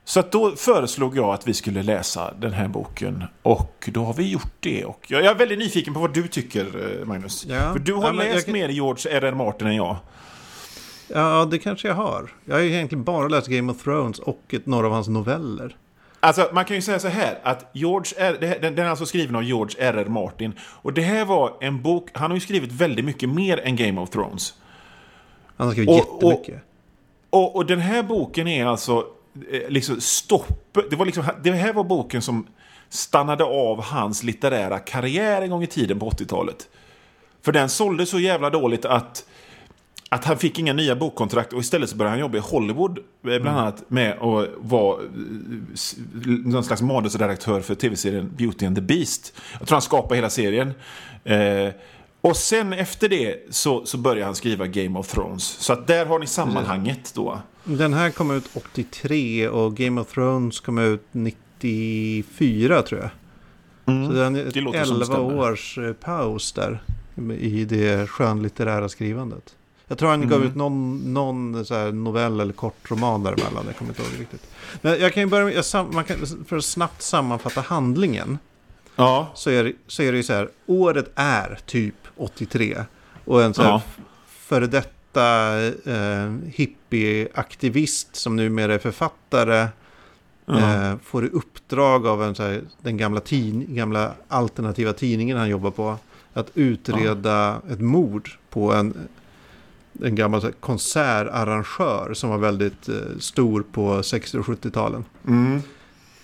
[0.04, 3.24] Så att då föreslog jag att vi skulle läsa den här boken.
[3.42, 4.84] Och då har vi gjort det.
[4.84, 7.46] Och jag är väldigt nyfiken på vad du tycker, eh, Magnus.
[7.48, 7.72] Ja.
[7.72, 9.34] För du har Ja, läst kan- mer George R.R.
[9.34, 9.96] Martin än jag.
[11.08, 12.30] Ja, det kanske jag har.
[12.44, 15.76] Jag har ju egentligen bara läst Game of Thrones och ett, några av hans noveller.
[16.20, 19.06] Alltså, man kan ju säga så här att George R, det den, den är alltså
[19.06, 20.04] skriven av George R.R.
[20.08, 20.52] Martin.
[20.60, 24.00] Och det här var en bok, han har ju skrivit väldigt mycket mer än Game
[24.00, 24.54] of Thrones.
[25.56, 26.62] Han har skrivit Och- och- jättemycket.
[27.30, 29.06] Och, och den här boken är alltså
[29.52, 30.78] eh, liksom stopp.
[30.90, 32.46] Det, var liksom, det här var boken som
[32.88, 36.68] stannade av hans litterära karriär en gång i tiden på 80-talet.
[37.42, 39.24] För den sålde så jävla dåligt att,
[40.12, 42.98] att han fick inga nya bokkontrakt och istället så började han jobba i Hollywood.
[42.98, 45.08] eh, Bland annat med att vara eh,
[46.44, 49.32] någon slags manusredaktör för tv-serien Beauty and the Beast.
[49.58, 50.72] Jag tror han skapade hela serien.
[51.24, 51.68] Eh,
[52.20, 55.42] Och sen efter det så, så börjar han skriva Game of Thrones.
[55.44, 57.38] Så att där har ni sammanhanget då.
[57.64, 63.10] Den här kom ut 83 och Game of Thrones kom ut 94 tror jag.
[63.94, 66.82] Mm, så den är 11 års paus där
[67.40, 69.54] i det skönlitterära skrivandet.
[69.90, 70.30] Jag tror han mm.
[70.30, 73.64] gav ut någon, någon så novell eller kortroman däremellan.
[73.66, 74.46] Jag kommer inte ihåg riktigt.
[74.82, 76.16] Men jag kan ju börja med, jag, man kan,
[76.48, 78.38] för att snabbt sammanfatta handlingen.
[78.96, 79.30] Ja.
[79.34, 82.84] Så är, så är det ju så här, året är typ 83.
[83.24, 83.82] Och en så här ja.
[84.26, 89.68] före detta eh, hippieaktivist som numera är författare.
[90.48, 95.48] Eh, får i uppdrag av en, så här, den gamla, tin, gamla alternativa tidningen han
[95.48, 95.96] jobbar på.
[96.32, 97.72] Att utreda ja.
[97.72, 99.08] ett mord på en,
[100.04, 105.04] en gammal här, konsertarrangör som var väldigt eh, stor på 60 och 70-talen.
[105.28, 105.62] Mm.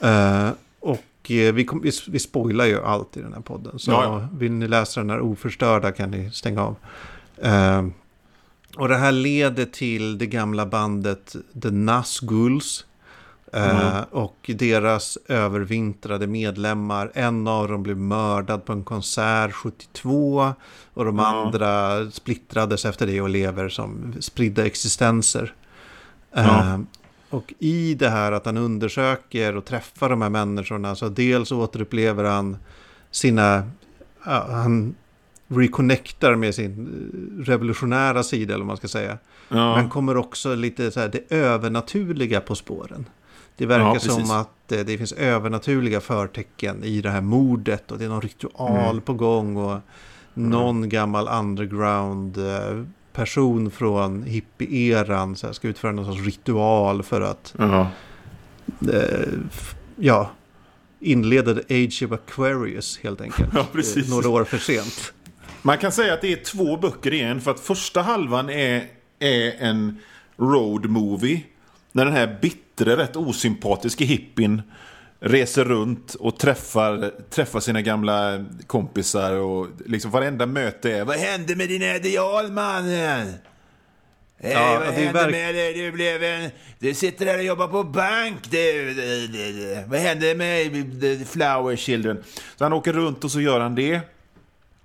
[0.00, 0.50] Eh,
[0.80, 3.78] och eh, vi, kom, vi, vi spoilar ju allt i den här podden.
[3.78, 4.28] Så ja.
[4.32, 6.76] vill ni läsa den här oförstörda kan ni stänga av.
[7.42, 7.86] Eh,
[8.76, 12.85] och det här leder till det gamla bandet The Nazguls.
[13.56, 14.04] Mm.
[14.10, 17.10] och deras övervintrade medlemmar.
[17.14, 20.52] En av dem blev mördad på en konsert 72.
[20.94, 21.24] Och de mm.
[21.24, 25.54] andra splittrades efter det och lever som spridda existenser.
[26.32, 26.86] Mm.
[27.30, 30.96] och i det här att han undersöker och träffar de här människorna.
[30.96, 32.56] Så dels återupplever han
[33.10, 33.70] sina...
[34.20, 34.94] han
[35.48, 36.88] reconnectar med sin
[37.46, 39.18] revolutionära sida eller vad man ska säga.
[39.48, 39.76] Ja.
[39.76, 43.06] Men kommer också lite så här det övernaturliga på spåren.
[43.56, 47.98] Det verkar ja, som att eh, det finns övernaturliga förtecken i det här mordet och
[47.98, 49.00] det är någon ritual mm.
[49.00, 50.50] på gång och mm.
[50.50, 57.86] någon gammal underground eh, person från hippie-eran ska utföra någon sorts ritual för att uh
[58.92, 59.28] eh,
[59.96, 60.30] ja,
[61.00, 63.48] inleda the age of Aquarius helt enkelt.
[63.54, 64.10] Ja, precis.
[64.10, 65.12] Några år för sent.
[65.62, 68.84] Man kan säga att det är två böcker i en för att första halvan är,
[69.18, 69.98] är en
[70.36, 71.42] road movie
[71.92, 72.38] när den här
[72.76, 74.62] bittre, rätt osympatiska hippien
[75.20, 81.56] reser runt och träffar, träffar sina gamla kompisar och liksom varenda möte är Vad hände
[81.56, 83.32] med din ideal mannen?
[84.38, 85.30] Hey, ja, vad hände verk...
[85.30, 85.74] med dig?
[85.74, 86.50] Du blev en...
[86.78, 88.50] Du sitter där och jobbar på bank.
[88.50, 88.94] Du,
[89.88, 92.24] vad hände med the flower children?
[92.56, 94.00] Så han åker runt och så gör han det.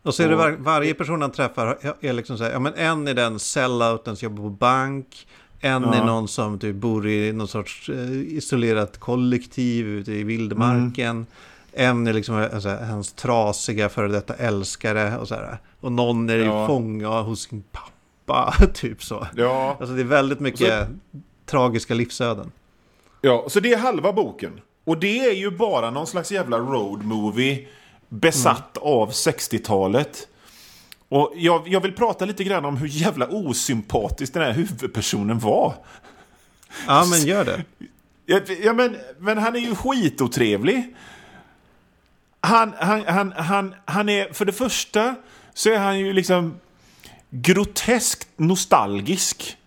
[0.03, 2.73] Och så är det var, varje person han träffar är liksom så här, ja men
[2.73, 5.27] en är den sellouten som jobbar på bank.
[5.61, 5.95] En ja.
[5.95, 11.09] är någon som typ bor i någon sorts eh, isolerat kollektiv ute i vildmarken.
[11.09, 11.25] Mm.
[11.73, 15.57] En är liksom alltså, hans trasiga före detta älskare och så här.
[15.79, 16.67] Och någon är ja.
[16.67, 19.27] fånga hos sin pappa, typ så.
[19.35, 19.77] Ja.
[19.79, 21.19] Alltså det är väldigt mycket så...
[21.45, 22.51] tragiska livsöden.
[23.21, 24.61] Ja, så det är halva boken.
[24.83, 27.67] Och det är ju bara någon slags jävla road movie
[28.09, 28.93] besatt mm.
[28.93, 30.27] av 60-talet.
[31.11, 35.73] Och jag, jag, vill prata lite grann om hur jävla osympatisk den här huvudpersonen var.
[36.87, 37.63] Ja, men gör det.
[38.25, 40.95] Ja, ja men, men han är ju skitotrevlig.
[42.41, 45.15] Han, han, han, han, han är, för det första
[45.53, 46.59] så är han ju liksom
[47.29, 49.57] groteskt nostalgisk.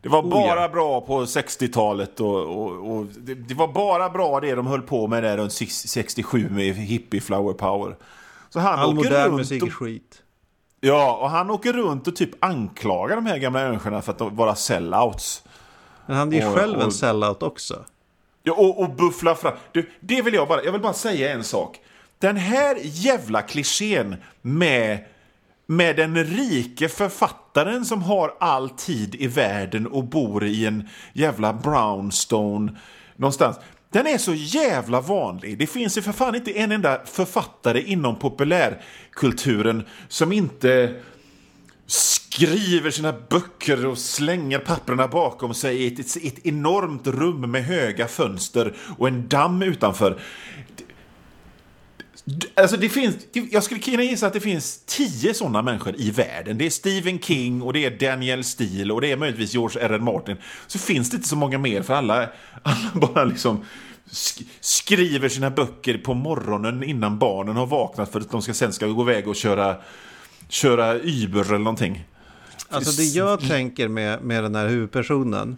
[0.00, 0.68] Det var oh, bara ja.
[0.68, 5.06] bra på 60-talet och, och, och det, det, var bara bra det de höll på
[5.06, 7.96] med där runt 67 med hippie flower power.
[8.50, 10.22] Så han All modern musik är skit.
[10.84, 14.54] Ja, och han åker runt och typ anklagar de här gamla människorna för att vara
[14.54, 15.42] sellouts.
[16.06, 17.84] Men han är ju och, själv och, en sellout också.
[18.42, 19.52] Ja, och, och bufflar fram.
[19.72, 21.80] Du, det vill jag bara, jag vill bara säga en sak.
[22.18, 25.04] Den här jävla klichén med,
[25.66, 31.52] med den rike författaren som har all tid i världen och bor i en jävla
[31.52, 32.72] brownstone
[33.16, 33.56] någonstans.
[33.92, 35.58] Den är så jävla vanlig.
[35.58, 40.94] Det finns ju för fan inte en enda författare inom populärkulturen som inte
[41.86, 47.64] skriver sina böcker och slänger papperna bakom sig i ett, ett, ett, enormt rum med
[47.64, 50.20] höga fönster och en damm utanför.
[52.54, 53.16] Alltså det finns,
[53.50, 56.58] jag skulle kunna gissa att det finns tio sådana människor i världen.
[56.58, 59.90] Det är Stephen King och det är Daniel Steele och det är möjligtvis George R.
[59.90, 59.98] R.
[59.98, 60.36] Martin.
[60.66, 62.28] Så finns det inte så många mer för alla,
[62.62, 63.64] alla bara liksom
[64.10, 68.72] sk skriver sina böcker på morgonen innan barnen har vaknat för att de ska, sen
[68.72, 69.76] ska gå iväg och köra,
[70.48, 72.04] köra Uber eller någonting.
[72.68, 75.56] Alltså det jag tänker med, med den här huvudpersonen,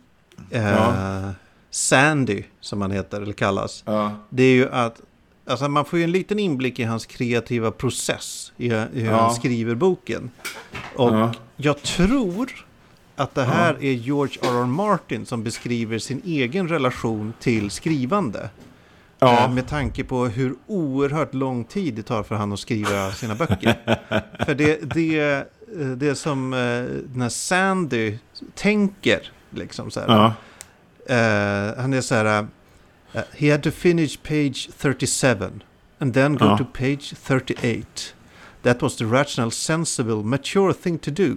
[0.50, 1.32] eh, ja.
[1.70, 4.12] Sandy som han heter eller kallas, ja.
[4.28, 5.00] det är ju att
[5.46, 9.20] Alltså man får ju en liten inblick i hans kreativa process i, hur ja.
[9.20, 10.30] han skriver boken.
[10.96, 11.32] Och ja.
[11.56, 12.66] jag tror
[13.16, 13.86] att det här ja.
[13.88, 14.66] är George R.R.
[14.66, 18.50] Martin som beskriver sin egen relation till skrivande.
[19.18, 19.44] Ja.
[19.44, 23.34] Eh, Med tanke på hur oerhört lång tid det tar för han att skriva sina
[23.34, 23.74] böcker.
[24.44, 26.58] för det, det, eh, det som eh,
[27.14, 28.18] när Sandy
[28.54, 30.32] tänker, liksom så här.
[31.76, 32.46] Han är så här...
[33.14, 35.62] eh, he had to finish page 37
[36.00, 36.56] and then go Ja.
[36.56, 38.14] to page 38.
[38.62, 41.36] That was the rational, sensible, mature thing to do.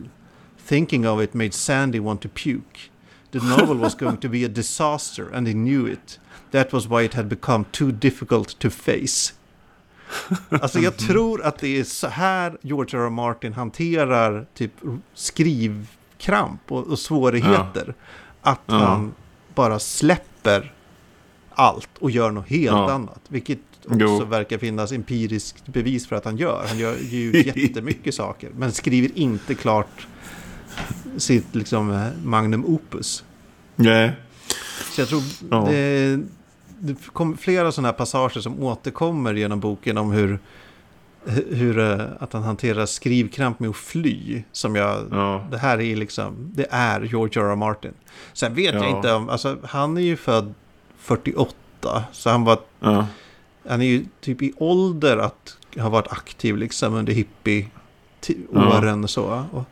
[0.68, 2.90] Thinking of it made Sandy want to puke.
[3.32, 6.20] The novel was going to be a disaster and he knew it.
[6.52, 9.34] That was why it had become too difficult to face.
[10.62, 13.06] Alltså jag tror att det är så här George R.
[13.06, 13.10] R.
[13.10, 14.72] Martin hanterar typ
[15.14, 17.94] skrivkramp och, och svårigheter.
[18.42, 18.76] Att Ja.
[18.76, 19.14] han
[19.56, 20.74] bara släpper
[21.58, 22.92] allt och gör något helt Ja.
[22.92, 23.22] annat.
[23.28, 24.26] Vilket också Jo.
[24.26, 26.66] verkar finnas empiriskt bevis för att han gör.
[26.68, 28.50] Han gör ju jättemycket saker.
[28.58, 30.08] Men skriver inte klart
[31.18, 33.24] sitt liksom magnum opus.
[33.76, 34.12] Nej.
[34.92, 35.68] Så jag tror Ja.
[35.70, 36.20] det,
[36.80, 40.40] det kommer flera sådana här passager som återkommer genom boken om hur,
[41.50, 44.44] hur eh, att han hanterar skrivkramp med att fly.
[44.52, 45.48] Som jag, Ja.
[45.52, 47.52] det här är liksom, det är George R.
[47.52, 47.56] R.
[47.56, 47.94] Martin.
[48.34, 48.96] Sen vet jag Ja.
[48.98, 50.54] inte om, alltså han är ju född
[51.08, 52.04] 48.
[52.12, 53.08] Så han var, Ja.
[53.70, 57.18] han är ju typ i ålder att ha varit aktiv liksom under Ja.
[57.18, 59.44] hippie-åren och så.
[59.52, 59.64] Och,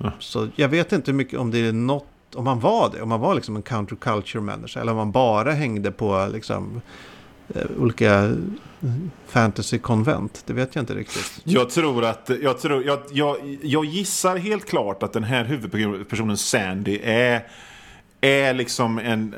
[0.00, 0.12] Ja.
[0.18, 3.20] Så jag vet inte mycket om det är något, om han var det, om han
[3.20, 6.80] var liksom en counterculture människa eller om han bara hängde på liksom
[7.54, 8.32] eh, olika eh,
[9.26, 10.42] fantasy-konvent.
[10.46, 11.40] Det vet jag inte riktigt.
[11.44, 16.36] Jag tror att, jag, tror, jag, jag, jag gissar helt klart att den här huvudpersonen
[16.36, 17.46] Sandy är,
[18.20, 19.34] är liksom en...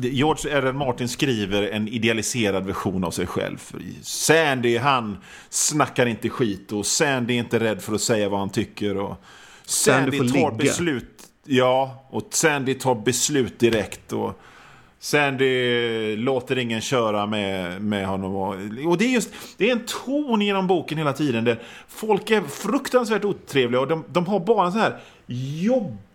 [0.00, 0.62] George R.
[0.66, 0.72] R.
[0.72, 3.72] Martin skriver en idealiserad version av sig själv.
[4.02, 5.18] Sandy, han
[5.50, 8.96] snackar inte skit och Sandy är inte rädd för att säga vad han tycker.
[8.96, 9.16] Och
[9.64, 10.50] Sandy Sandy, tar ligga.
[10.50, 11.22] beslut.
[11.44, 14.12] Ja, och Sandy tar beslut direkt.
[14.12, 14.40] Och
[14.98, 18.36] Sandy låter ingen köra med, med honom.
[18.36, 18.54] Och,
[18.86, 22.40] och det är just det är en ton genom boken hela tiden där folk är
[22.40, 24.98] fruktansvärt otrevliga och de, de har bara en sån här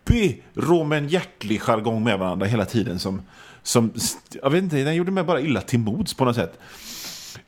[0.09, 3.21] jobbig Roman hjärtlig jargong med varandra hela tiden som,
[3.63, 3.93] som
[4.41, 6.59] jag vet inte, den gjorde mig bara illa till mods på något sätt.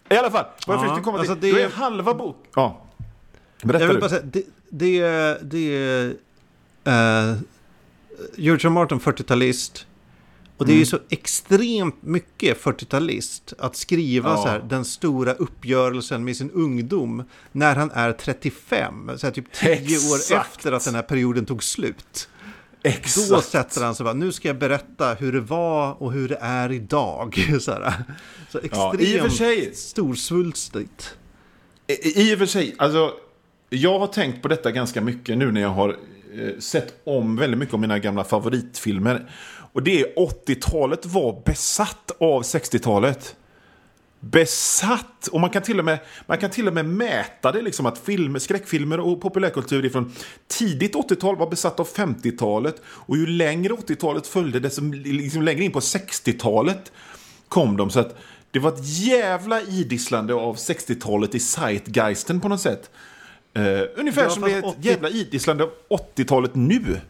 [0.10, 2.46] I alla fall, vad jag Ja, försökte komma till, alltså det- då är halva bok...
[2.56, 2.86] Ja.
[3.64, 4.02] Berätta Jag vill du.
[4.02, 5.76] bara säga, det, det, det
[6.86, 7.38] är uh,
[8.38, 8.70] George.
[8.70, 9.86] Martin 40-talist.
[10.58, 10.86] Och det är ju Mm.
[10.86, 14.38] så extremt mycket 40-talist att skriva Ja.
[14.38, 19.12] så här, den stora uppgörelsen med sin ungdom när han är 35.
[19.18, 22.30] Så här, typ 10 år efter att den här perioden tog slut.
[22.84, 23.30] Exakt.
[23.30, 26.38] Då sätter han sig bara, nu ska jag berätta hur det var och hur det
[26.42, 27.36] är idag.
[27.62, 27.94] Så, här.
[28.52, 31.16] så Ja, extremt i och för sig- storsvulstigt.
[31.88, 33.12] I, I och för sig, alltså,
[33.70, 37.58] jag har tänkt på detta ganska mycket nu när jag har eh, sett om väldigt
[37.60, 39.32] mycket av mina gamla favoritfilmer.
[39.74, 43.36] Och det är 80-talet var besatt av 60-talet.
[44.20, 45.28] Besatt!
[45.32, 47.98] Och man kan till och med, man kan till och med mäta det, liksom att
[47.98, 50.14] film, skräckfilmer och populärkultur från
[50.48, 52.82] tidigt 80-tal var besatt av 50-talet.
[52.86, 56.92] Och ju längre 80-talet följde, desto liksom längre in på 60-talet
[57.48, 57.90] kom de.
[57.90, 58.18] Så att
[58.52, 62.90] det var ett jävla idisslande av 60-talet i zeitgeisten på något sätt.
[63.54, 65.72] Eh, ungefär Ja, som det är ett 80 jävla idisslande av
[66.16, 67.02] 80-talet nu.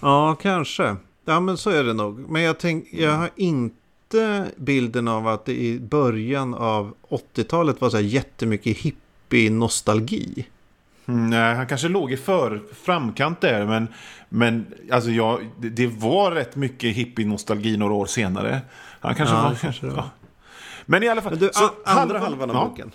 [0.00, 0.96] Ja, kanske.
[1.24, 2.30] Ja, men så är det nog.
[2.30, 3.79] Men jag, tänk, jag har inte
[4.56, 10.44] bilden av att det i början av 80-talet var så här jättemycket hippie-nostalgi.
[11.06, 13.88] Mm, nej, han kanske låg i för, framkant där, men,
[14.28, 18.60] men alltså jag, det, var rätt mycket hippie-nostalgi några år senare.
[19.00, 19.54] Han kanske Ja, var...
[19.54, 20.10] kanske ja.
[20.86, 21.32] Men i alla fall...
[21.32, 22.68] Men du, så a- andra halvan av ja.
[22.68, 22.92] boken.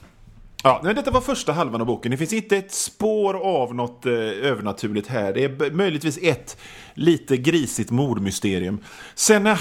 [0.63, 2.12] Ja, men detta var första halvan av boken.
[2.12, 5.34] Det finns inte ett spår av något eh, övernaturligt här.
[5.34, 6.58] Det är möjligtvis ett
[6.93, 8.80] lite grisigt mordmysterium.
[9.15, 9.60] Sen när,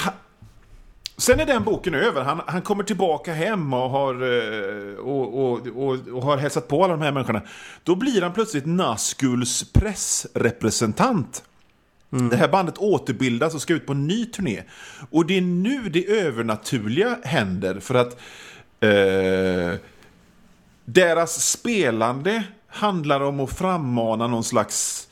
[1.17, 2.23] sen är den boken över.
[2.23, 6.85] Han, han kommer tillbaka hem och har, eh, och, och, och, och har hälsat på
[6.85, 7.43] alla de här människorna.
[7.83, 11.43] Då blir han plötsligt Nazguls pressrepresentant.
[12.31, 14.63] Det här bandet återbildas och ska ut på en ny turné.
[15.11, 17.81] Och det är nu det övernaturliga händer.
[17.81, 18.21] För att
[18.81, 19.79] eh,
[20.85, 25.09] deras spelande handlar om att frammana någon slags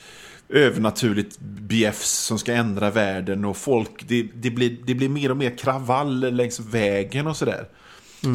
[0.52, 5.36] övernaturligt bjäfs som ska ändra världen och folk, det, det, blir, det blir mer och
[5.36, 7.68] mer kravaller längs vägen och sådär.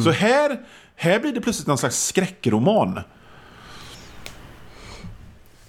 [0.04, 0.60] Så här,
[0.96, 3.00] här blir det plötsligt någon slags skräckroman.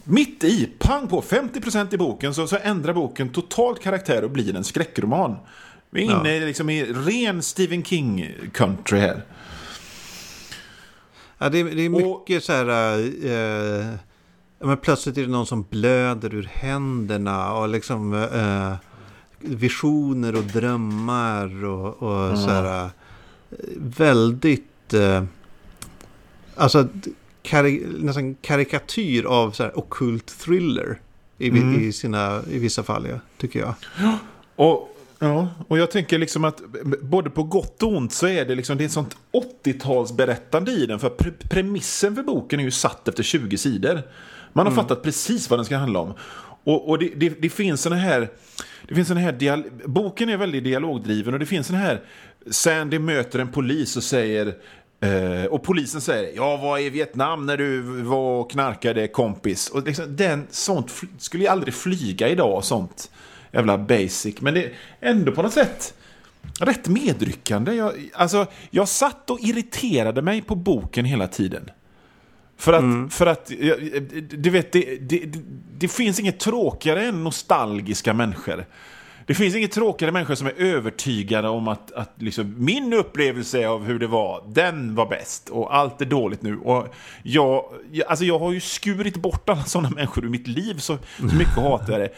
[0.03, 4.55] Mitt i, pang på, 50% i boken så, så ändrar boken totalt karaktär och blir
[4.55, 5.35] en skräckroman.
[5.89, 6.45] Vi är inne Ja.
[6.45, 9.21] liksom i ren Stephen King-country här.
[11.37, 12.65] Ja, det, det är Och- mycket så här...
[13.27, 13.97] Ja,
[14.59, 18.73] men plötsligt är det någon som blöder ur händerna och liksom eh,
[19.39, 22.89] visioner och drömmar och, och så här...
[23.77, 24.93] väldigt...
[24.93, 25.23] Eh,
[26.55, 26.87] alltså
[27.41, 30.99] kari, nästan karikatyr av så här ockult thriller.
[31.37, 31.79] I, mm.
[31.79, 33.73] i, sina, I vissa fall, ja, tycker jag.
[34.55, 36.61] Och, ja, och jag tänker liksom att
[37.01, 39.17] både på gott och ont så är det liksom det är ett sånt
[39.63, 40.99] 80-talsberättande i den.
[40.99, 44.01] För pre premissen för boken är ju satt efter 20 sidor.
[44.53, 44.83] Man har mm.
[44.83, 46.13] fattat precis vad den ska handla om.
[46.63, 48.29] Och, och det, det, det, finns såna här...
[48.87, 52.01] Det finns såna här boken är väldigt dialogdriven och det finns såna här...
[52.51, 54.55] Sandy möter en polis och säger
[55.05, 59.69] Uh, och polisen säger, jag var i Vietnam när du var och knarkade kompis.
[59.69, 63.11] Och liksom, den, sånt skulle ju aldrig flyga idag, sånt
[63.51, 64.41] jävla basic.
[64.41, 65.93] Men det är ändå på något sätt
[66.59, 67.73] rätt medryckande.
[67.73, 71.69] Jag, alltså, jag satt och irriterade mig på boken hela tiden.
[72.59, 73.09] För att, mm.
[73.09, 73.51] för att
[74.29, 75.31] du vet, det, det,
[75.77, 78.65] det, finns inget tråkigare än nostalgiska människor.
[79.25, 83.83] Det finns inget tråkigare människor som är övertygade om att, att liksom, min upplevelse av
[83.83, 86.57] hur det var, den var bäst och allt är dåligt nu.
[86.57, 87.65] Och jag,
[88.07, 91.55] alltså jag har ju skurit bort alla sådana människor ur mitt liv, så, så mycket
[91.55, 92.11] hatar jag det.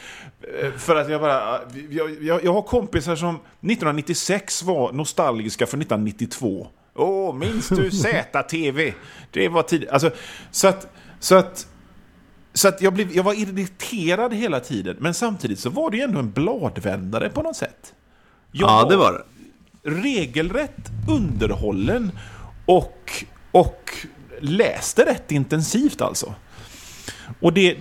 [0.78, 6.68] För att jag bara, jag, jag, jag har kompisar som 1996 var nostalgiska för 1992.
[6.96, 7.92] Åh, oh, minns du
[8.42, 8.94] ZTV?
[9.32, 9.88] Det var tid.
[9.90, 10.12] Alltså,
[10.52, 10.88] så att,
[11.20, 11.68] så att
[12.54, 16.04] så att jag, blev, jag var irriterad hela tiden, men samtidigt så var det ju
[16.04, 17.94] ändå en bladvändare på något sätt.
[18.52, 19.24] Jag ja, det var det.
[19.84, 22.12] Regelrätt underhållen
[22.66, 23.12] och,
[23.52, 23.92] och
[24.40, 26.34] läste rätt intensivt alltså.
[27.40, 27.74] Och det,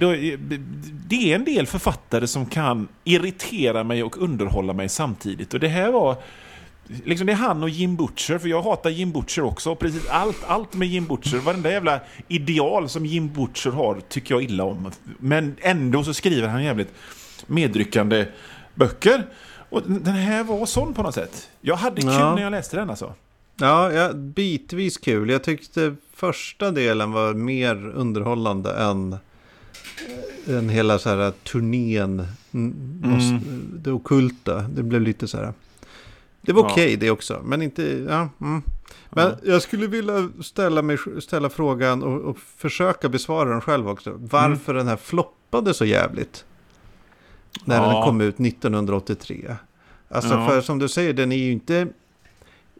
[1.08, 5.54] det är en del författare som kan irritera mig och underhålla mig samtidigt.
[5.54, 6.16] Och det här var
[7.04, 9.74] Liksom det är han och Jim Butcher, för jag hatar Jim Butcher också.
[9.74, 14.42] Precis allt, allt med Jim Butcher, varenda jävla ideal som Jim Butcher har tycker jag
[14.42, 14.90] illa om.
[15.18, 16.92] Men ändå så skriver han jävligt
[17.46, 18.26] medryckande
[18.74, 19.26] böcker.
[19.70, 21.48] Och den här var sån på något sätt.
[21.60, 22.34] Jag hade kul ja.
[22.34, 23.14] när jag läste den alltså.
[23.56, 25.30] Ja, ja, bitvis kul.
[25.30, 29.16] Jag tyckte första delen var mer underhållande än,
[30.46, 32.26] än hela så här turnén.
[32.52, 33.52] Mm.
[33.74, 34.60] Det okulta.
[34.60, 35.52] Det blev lite så här.
[36.40, 37.82] Det var okej okay, det också, men inte...
[38.08, 38.62] Ja, mm.
[39.10, 39.36] Men ja.
[39.42, 44.12] jag skulle vilja ställa, mig, ställa frågan och, och försöka besvara den själv också.
[44.16, 44.76] Varför mm.
[44.76, 46.44] den här floppade så jävligt?
[47.64, 47.92] När ja.
[47.92, 49.56] den kom ut 1983.
[50.08, 50.48] Alltså ja.
[50.48, 51.88] för som du säger, den är ju inte...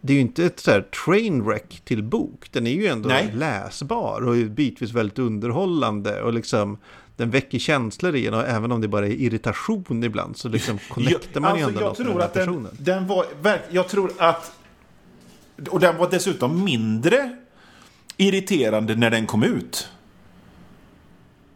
[0.02, 2.48] Det är ju inte ett så här trainwreck till bok.
[2.52, 3.32] Den är ju ändå Nej.
[3.34, 6.22] läsbar och bitvis väldigt underhållande.
[6.22, 6.78] Och liksom
[7.20, 10.78] den väcker känslor i en och även om det bara är irritation ibland så liksom
[10.88, 12.76] connectar man ju alltså, ändå jag tror med att den personen.
[12.78, 13.26] Den var,
[13.70, 14.52] jag tror att,
[15.70, 17.36] och den var dessutom mindre
[18.16, 19.88] irriterande när den kom ut.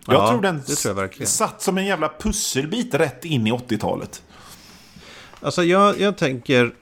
[0.07, 4.23] Jag ja, tror den tror jag satt som en jävla pusselbit rätt in i 80-talet.
[5.41, 6.73] Alltså jag, jag tänker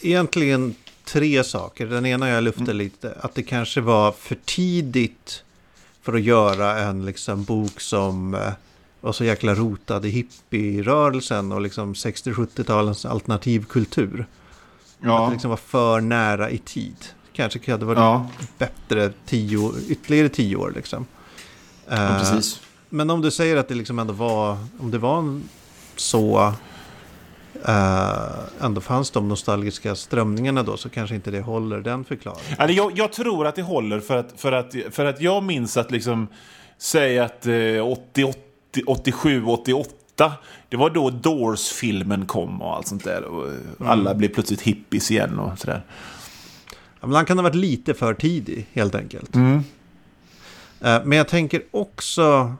[0.00, 1.86] egentligen tre saker.
[1.86, 2.76] Den ena jag luftar mm.
[2.76, 3.18] lite.
[3.20, 5.41] Att det kanske var för tidigt
[6.02, 8.52] för att göra en liksom, bok som eh,
[9.00, 14.26] var så jäkla rotad i hippierörelsen och liksom 60-70-talens alternativkultur.
[15.00, 15.22] Ja.
[15.22, 16.96] Att det liksom var för nära i tid.
[17.32, 18.28] Kanske hade varit ja.
[18.58, 21.06] bättre tio, ytterligare tio år liksom.
[21.88, 22.60] Ja, eh, precis.
[22.88, 25.48] Men om du säger att det liksom ändå var, om det var en
[25.96, 26.54] så
[28.60, 32.56] ändå fanns de nostalgiska strömningarna då så kanske inte det håller den förklaringen.
[32.58, 35.76] Alltså, jag, jag tror att det håller för att, för att, för att jag minns
[35.76, 36.28] att liksom
[36.78, 40.32] säga att eh, 80, 80, 87, 88
[40.68, 43.24] det var då Doors-filmen kom och allt sånt där.
[43.24, 43.64] Och mm.
[43.78, 45.82] Alla blev plötsligt hippies igen och sådär.
[47.00, 49.34] Ja, men han kan ha varit lite för tidig helt enkelt.
[49.34, 49.56] Mm.
[49.56, 49.62] Uh,
[50.80, 52.54] men jag tänker också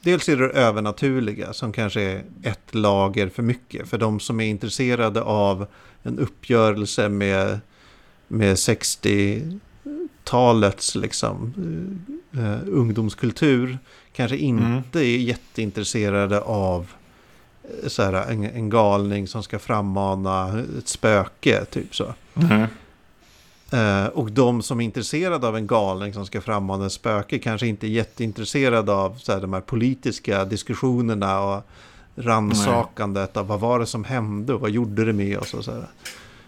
[0.00, 3.88] Dels är det övernaturliga som kanske är ett lager för mycket.
[3.88, 5.66] För de som är intresserade av
[6.02, 7.60] en uppgörelse med,
[8.28, 11.54] med 60-talets liksom,
[12.36, 13.78] uh, ungdomskultur.
[14.12, 14.82] Kanske inte mm.
[14.94, 16.90] är jätteintresserade av
[17.62, 21.64] eh, så här, en, en, galning som ska frammana ett spöke.
[21.64, 22.14] Typ så.
[22.34, 22.66] Mm.
[23.74, 27.66] Uh, och de som är intresserade av en galning som ska frammana en spöke kanske
[27.66, 31.62] inte är jätteintresserade av så här, de här politiska diskussionerna och
[32.16, 35.72] rannsakandet av vad var det som hände och vad gjorde det med oss och så
[35.72, 35.86] här.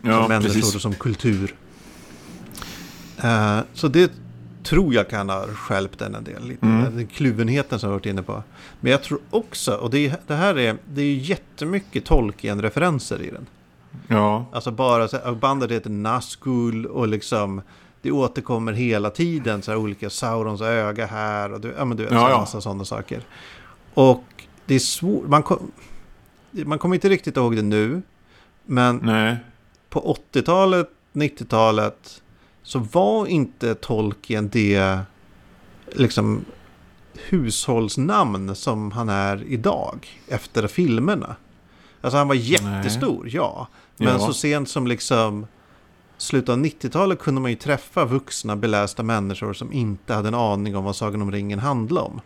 [0.02, 0.74] Ja, som människor precis.
[0.74, 1.54] och som kultur.
[3.24, 4.12] Uh, så det
[4.62, 6.48] tror jag kan ha skälpt den en del.
[6.48, 6.66] Lite.
[6.66, 6.96] Mm.
[6.96, 8.42] Den kluvenheten som jag varit inne på.
[8.80, 13.46] Men jag tror också, och det, det här är, det är jättemycket Tolkien-referenser i den.
[14.08, 14.46] Ja.
[14.52, 17.62] Alltså bara, så, bandet heter Nazgul och liksom
[18.02, 22.02] det återkommer hela tiden så här olika Saurons öga här och du, ja men du
[22.02, 22.38] ja, ja.
[22.38, 23.22] massa sådana saker.
[23.94, 24.24] Och
[24.66, 25.72] det är svårt, man, kom,
[26.50, 28.02] man kommer inte riktigt ihåg det nu,
[28.66, 29.36] men Nej.
[29.88, 32.22] på 80-talet 90-talet
[32.62, 34.98] så var inte Tolkien det
[35.92, 36.44] liksom
[37.28, 41.36] hushållsnamn som han är idag efter filmerna.
[42.00, 43.34] Alltså han var jättestor, Nej.
[43.34, 43.68] ja.
[43.96, 44.18] Men ja.
[44.18, 45.46] så sent som liksom
[46.16, 50.76] slutet av 90-talet kunde man ju träffa vuxna belästa människor som inte hade en aning
[50.76, 52.20] om vad Sagan om ringen handlade om.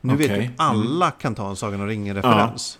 [0.00, 0.28] Nu okay.
[0.28, 1.18] vet ju alla mm.
[1.20, 2.78] kan ta en Sagan om ringen-referens.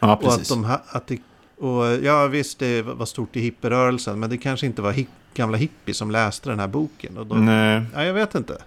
[0.00, 0.08] Ja.
[0.08, 0.50] ja, precis.
[0.50, 1.18] Och att, de, att det,
[1.58, 5.56] och ja, visst det var stort i hippierörelsen, men det kanske inte var hip, gamla
[5.56, 7.18] hippies som läste den här boken.
[7.18, 7.82] Och då, Nej.
[7.94, 8.62] Ja, jag vet inte.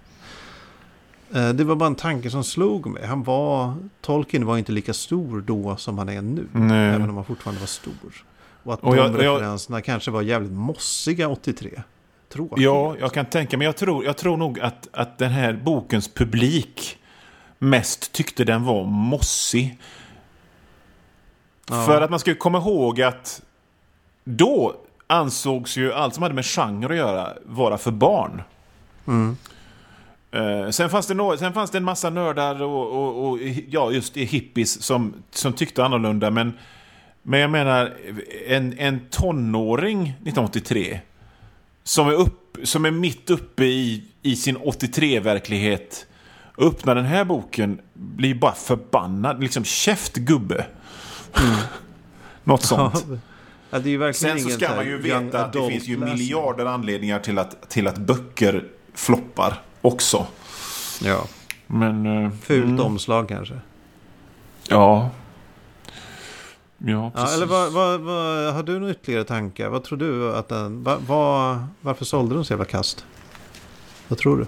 [1.34, 3.06] Eh, det var bara en tanke som slog mig.
[3.06, 6.46] Han var, Tolkien var inte lika stor då som han är nu.
[6.52, 6.88] Nej.
[6.88, 8.24] Även om han fortfarande var stor.
[8.66, 11.82] Och att och de jag, referenserna jag, kanske var jävligt mossiga 83.
[12.28, 12.64] Tråkiga.
[12.64, 13.64] Ja, jag kan tänka mig.
[13.64, 16.98] Jag tror, jag tror nog att, att den här bokens publik
[17.58, 19.78] mest tyckte den var mossig.
[21.68, 21.86] Ja.
[21.86, 23.42] För att man ska komma ihåg att
[24.24, 24.74] då
[25.06, 28.42] ansågs ju allt som hade med genre att göra vara för barn.
[29.06, 29.36] Mm.
[30.34, 33.38] Uh, sen, fanns det no sen fanns det en massa nördar och, och, och
[33.68, 36.30] ja, just hippies som, som tyckte annorlunda.
[36.30, 36.52] Men,
[37.26, 37.96] men jag menar,
[38.46, 41.00] en, en tonåring 1983
[41.84, 46.06] som är, upp, som är mitt uppe i, i sin 83-verklighet
[46.58, 49.40] öppnar den här boken blir bara förbannad.
[49.40, 50.66] Liksom käft gubbe.
[51.38, 51.56] Mm.
[52.44, 53.06] Något sånt.
[53.70, 57.70] Ja, Sen så ska man ju veta att det finns ju miljarder anledningar till att,
[57.70, 58.64] till att böcker
[58.94, 60.26] floppar också.
[61.02, 61.24] Ja.
[61.66, 62.06] Men...
[62.06, 62.80] Uh, Fult mm.
[62.80, 63.54] omslag kanske.
[64.68, 65.10] Ja.
[66.88, 67.30] Ja, precis.
[67.30, 69.68] Ja, eller vad, vad, vad, har du några ytterligare tankar?
[69.68, 70.82] Vad tror du att den...
[70.82, 73.06] Va, va, varför sålde den så jävla kast?
[74.08, 74.46] Vad tror du?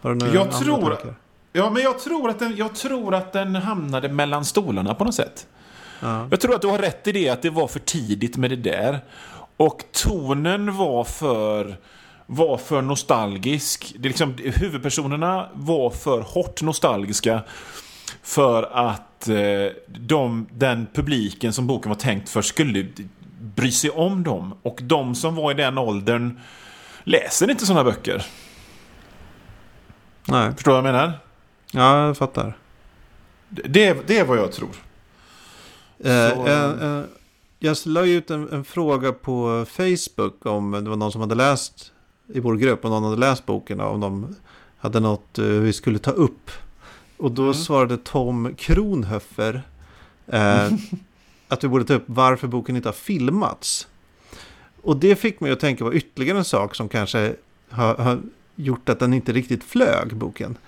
[0.00, 1.14] Har du några jag tror, tankar?
[1.52, 5.14] Ja, men jag tror, att den, jag tror att den hamnade mellan stolarna på något
[5.14, 5.46] sätt.
[6.00, 6.26] Ja.
[6.30, 8.56] Jag tror att du har rätt i det, att det var för tidigt med det
[8.56, 9.00] där.
[9.56, 11.76] Och tonen var för,
[12.26, 13.94] var för nostalgisk.
[13.98, 17.42] Det liksom, huvudpersonerna var för hårt nostalgiska.
[18.22, 19.36] För att eh,
[19.86, 22.86] de, den publiken som boken var tänkt för skulle
[23.40, 24.54] bry sig om dem.
[24.62, 26.40] Och de som var i den åldern
[27.04, 28.26] läser inte sådana böcker.
[30.28, 30.52] Nej.
[30.54, 31.12] Förstår du vad jag menar?
[31.72, 32.56] Ja, jag fattar.
[33.48, 34.70] Det, det är vad jag tror.
[36.04, 37.02] Eh, eh, eh,
[37.58, 41.92] jag la ut en, en, fråga på Facebook om det var någon som hade läst
[42.34, 42.84] i vår grupp.
[42.84, 43.80] Om någon hade läst boken.
[43.80, 44.36] Om de
[44.78, 46.50] hade något eh, vi skulle ta upp.
[47.16, 47.54] Och då mm.
[47.54, 49.62] svarade Tom Kronhöffer
[50.26, 50.72] eh,
[51.48, 53.88] att vi borde ta upp varför boken inte har filmats.
[54.82, 57.34] Och det fick mig att tänka på ytterligare en sak som kanske
[57.70, 58.20] har, har
[58.56, 60.58] gjort att den inte riktigt flög, boken.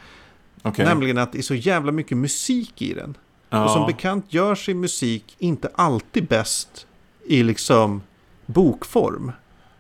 [0.63, 0.85] Okay.
[0.85, 3.17] Nämligen att det är så jävla mycket musik i den.
[3.51, 3.65] Ja.
[3.65, 6.87] Och som bekant gör sig musik inte alltid bäst
[7.27, 8.03] i liksom
[8.47, 9.33] bokform.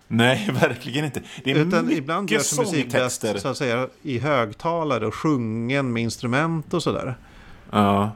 [0.08, 1.22] Nej, verkligen inte.
[1.44, 5.14] Det är Utan mycket ibland gör sig musik bäst så att säga, i högtalare och
[5.14, 7.14] sjungen med instrument och sådär.
[7.70, 8.10] Ja.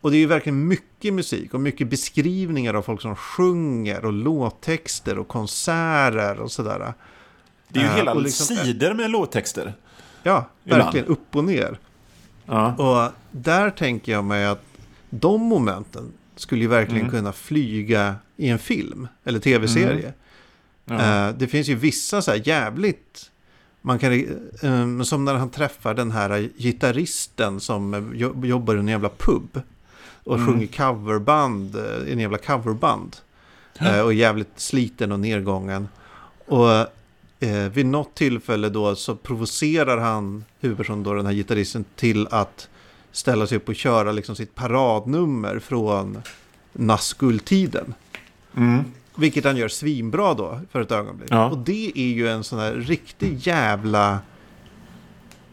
[0.00, 4.12] Och det är ju verkligen mycket musik och mycket beskrivningar av folk som sjunger och
[4.12, 6.94] låttexter och konserter och sådär.
[7.68, 9.74] Det är ju hela liksom, sidor med låttexter.
[10.22, 11.78] Ja, verkligen upp och ner.
[12.46, 12.74] Ja.
[12.74, 14.64] Och där tänker jag mig att
[15.10, 17.10] de momenten skulle ju verkligen mm.
[17.10, 19.98] kunna flyga i en film eller tv-serie.
[19.98, 20.12] Mm.
[20.90, 23.30] Uh, det finns ju vissa så här jävligt,
[23.82, 24.24] man kan,
[24.62, 28.12] um, som när han träffar den här gitarristen som
[28.44, 29.60] jobbar i en jävla pub.
[30.24, 30.46] Och mm.
[30.46, 31.76] sjunger coverband,
[32.08, 33.16] en jävla coverband.
[33.82, 35.88] Uh, och är jävligt sliten och nedgången.
[36.46, 36.68] Och
[37.42, 42.68] uh, vid något tillfälle då så provocerar han huvudpersonen då, den här gitarristen, till att
[43.12, 46.22] ställa sig upp och köra liksom sitt paradnummer från
[46.72, 47.94] Nazgul-tiden.
[48.56, 48.84] Mm.
[49.14, 51.30] Vilket han gör svinbra då för ett ögonblick.
[51.30, 51.50] Ja.
[51.50, 54.18] Och det är ju en sån här riktig jävla...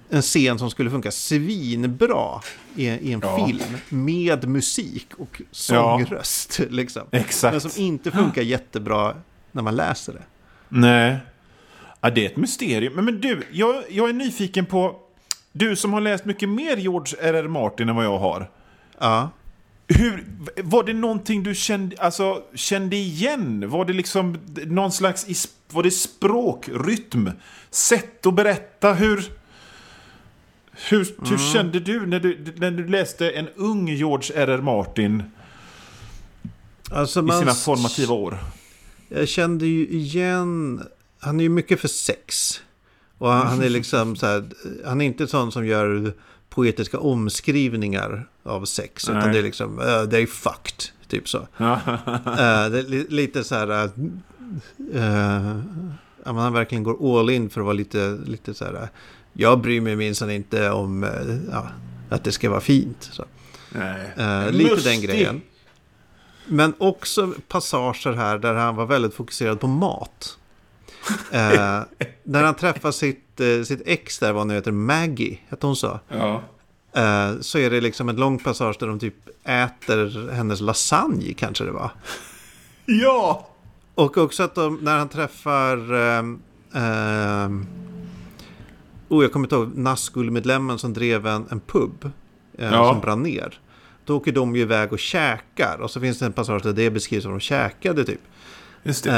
[0.10, 2.42] En scen som skulle funka svinbra
[2.76, 3.46] i, i en ja.
[3.46, 6.60] film med musik och sångröst.
[6.60, 6.66] Ja.
[6.70, 7.04] Liksom.
[7.12, 7.54] Exakt.
[7.54, 9.16] Men som inte funkar jättebra
[9.52, 10.24] när man läser det.
[10.70, 11.18] Nej.
[12.02, 12.94] Ja, det är ett mysterium.
[12.94, 14.96] Men, men du, jag, jag är nyfiken på
[15.52, 17.48] du som har läst mycket mer George R.R.
[17.48, 18.50] Martin än vad jag har.
[19.00, 19.30] Ja.
[19.92, 20.26] Hur,
[20.64, 23.70] var det någonting du kände, alltså, kände igen?
[23.70, 27.32] Var det liksom någon slags var det språk, rytm,
[27.72, 28.94] sätt att berätta?
[28.94, 29.32] Hur,
[30.90, 31.30] hur, mm.
[31.30, 34.62] hur kände du när, du när du läste en ung George R.R.
[34.62, 35.24] Martin
[36.92, 38.38] alltså i sina formativa år?
[39.08, 40.84] Jag kände ju igen,
[41.20, 42.62] han är ju mycket för sex.
[43.18, 44.50] Och han är liksom så här,
[44.86, 46.14] han är inte sån som gör
[46.60, 49.08] poetiska omskrivningar av sex.
[49.08, 49.18] Nej.
[49.18, 51.38] Utan det är liksom, uh, they're fucked, typ så.
[51.58, 51.78] uh,
[52.72, 53.90] det är li lite så här,
[54.96, 55.60] uh,
[56.24, 58.90] att man verkligen går all in för att vara lite, lite så här.
[59.34, 61.10] Jag bryr mig minsann inte om eh,
[61.52, 61.68] ja,
[62.10, 63.10] att det ska vara fint.
[63.12, 63.26] Så.
[63.72, 64.14] Nej.
[64.18, 65.42] Eh, lite den grejen.
[66.46, 70.38] Men också passager här där han var väldigt fokuserad på mat.
[71.32, 71.82] Eh,
[72.24, 76.00] när han träffar sitt, eh, sitt ex där, vad nu heter, Maggie, hette hon så?
[76.08, 76.42] Ja.
[76.94, 81.64] Eh, så är det liksom ett långt passage där de typ äter hennes lasagne, kanske
[81.64, 81.92] det var.
[82.86, 83.50] Ja!
[83.96, 85.94] Och också att de, när han träffar...
[85.94, 86.40] ehm,
[86.74, 87.66] ehm,
[89.10, 89.78] oh, jag kommer inte ihåg.
[89.78, 92.12] Nazgul-medlemmen som drev en, en pub.
[92.58, 92.92] eh, Ja.
[92.92, 93.60] Som brann ner.
[94.06, 95.78] Då åker de ju iväg och käkar.
[95.82, 98.22] Och så finns det en passage där det beskrivs som de käkade typ.
[98.84, 99.12] Just det.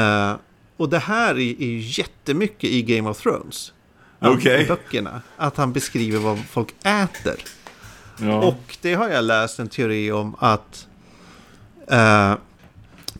[0.82, 3.72] Och det här är, är ju jättemycket i Game of Thrones.
[4.64, 5.22] I böckerna.
[5.36, 7.36] Att han beskriver vad folk äter.
[8.20, 8.42] ja.
[8.46, 10.88] Och det har jag läst en teori om att
[11.88, 12.34] eh,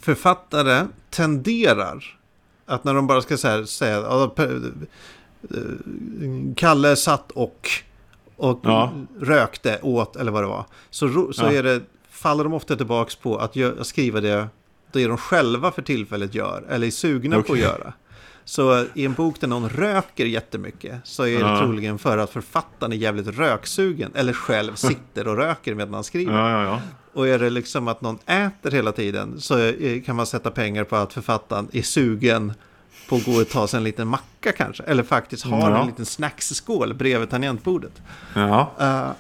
[0.00, 2.18] författare tenderar
[2.66, 3.96] att när de bara ska här, säga
[4.38, 4.46] eh,
[6.56, 7.68] Kalle satt och,
[8.36, 8.92] och Ja.
[9.20, 10.64] rökte, åt eller vad det var.
[10.90, 11.52] Så, så Ja.
[11.52, 13.56] är det, faller de ofta tillbaka på att
[13.86, 14.48] skriva det
[14.92, 17.92] det de själva för tillfället gör eller är sugna på att göra.
[18.44, 21.58] Så i en bok där någon röker jättemycket så är det Ja.
[21.58, 26.32] troligen för att författaren är jävligt röksugen eller själv sitter och röker medan han skriver.
[26.32, 26.80] ja, ja.
[27.14, 30.84] Och är det liksom att någon äter hela tiden så eh, kan man sätta pengar
[30.84, 32.52] på att författaren är sugen
[33.08, 34.82] på att gå och ta sig en liten macka kanske.
[34.82, 38.02] Eller faktiskt har en liten snacksskål bredvid tangentbordet.
[38.34, 39.14] ja.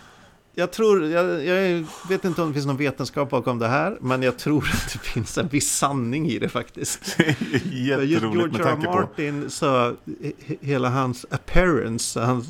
[0.54, 4.22] Jag tror, jag, jag vet inte om det finns någon vetenskap bakom det här, men
[4.22, 7.16] jag tror att det finns en viss sanning i det faktiskt.
[7.18, 8.60] Just Jätteroligt med George R.
[8.60, 8.62] R.
[8.64, 8.92] tanke på...
[8.94, 9.66] Martin så
[10.06, 12.44] he- hela hans appearance han,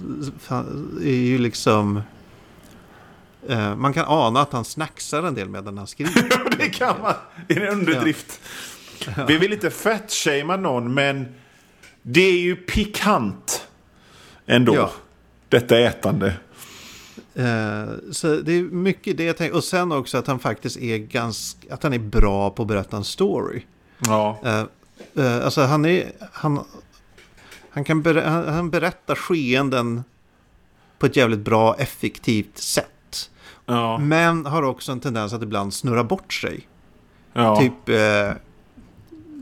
[0.46, 2.00] han är ju liksom
[3.48, 6.56] eh, man kan ana att han snacksar en del medan han skriver.
[6.58, 7.14] det kan man.
[7.48, 8.40] Det är en underdrift.
[9.28, 11.34] Vi vill inte fatshamea någon, men
[12.02, 13.68] det är ju pikant
[14.46, 14.74] ändå.
[14.74, 14.92] Ja.
[15.48, 16.34] Detta ätande.
[17.34, 19.56] Eh, så det är mycket det jag tänker.
[19.56, 22.96] Och sen också att han faktiskt är ganska, att han är bra på att berätta
[22.96, 23.62] en story.
[23.98, 24.38] Ja.
[24.44, 24.64] Eh,
[25.24, 26.64] eh, alltså han är, han,
[27.70, 30.04] han kan ber, han, han berättar skeenden
[30.98, 33.30] på ett jävligt bra, effektivt sätt.
[33.66, 33.98] Ja.
[33.98, 36.68] Men har också en tendens att ibland snurra bort sig.
[37.32, 37.56] ja.
[37.60, 38.32] Typ eh,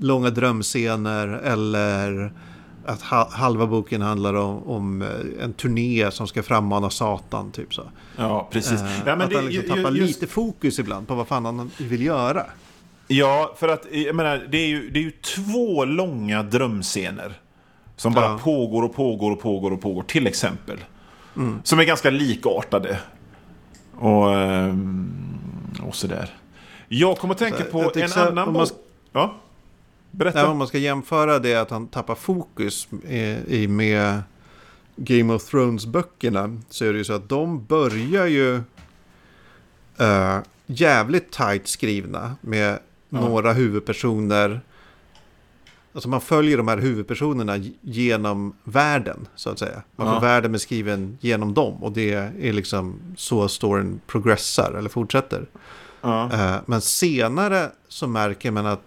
[0.01, 2.33] långa drömscener eller
[2.91, 7.53] att ha, halva boken handlar om, om eh, en turné som ska frammana Satan.
[7.53, 7.83] Typ så.
[8.17, 8.81] ja, precis.
[8.83, 11.71] Eh, Ja, att det, han liksom tappar just- lite fokus ibland på vad fan han
[11.79, 12.47] vill göra.
[13.09, 17.33] Ja, för att jag menar, det är ju, det är ju två långa drömscener.
[17.97, 18.39] Som bara Ja.
[18.43, 20.79] pågår och pågår och pågår och pågår, till exempel.
[21.37, 21.61] Mm.
[21.65, 22.99] Som är ganska likartade.
[23.99, 25.13] Och, ehm,
[25.89, 26.31] och sådär.
[26.89, 28.69] Jag kommer att tänka på en annan bok.
[29.13, 29.35] Ja,
[30.11, 30.49] berätta.
[30.49, 32.89] Om man ska jämföra det att han tappar fokus
[33.47, 34.23] i, med
[34.97, 38.55] Game of Thrones-böckerna så är det ju så att de börjar ju
[39.99, 42.79] eh, jävligt tight skrivna med
[43.13, 43.21] Ja.
[43.21, 44.61] några huvudpersoner.
[45.93, 49.83] Alltså man följer de här huvudpersonerna genom världen så att säga.
[49.97, 50.21] Man får Ja.
[50.21, 55.47] världen beskriven genom dem och det är liksom så storyn progressar eller fortsätter.
[56.01, 56.33] Ja.
[56.33, 58.81] Eh, Men senare så märker man att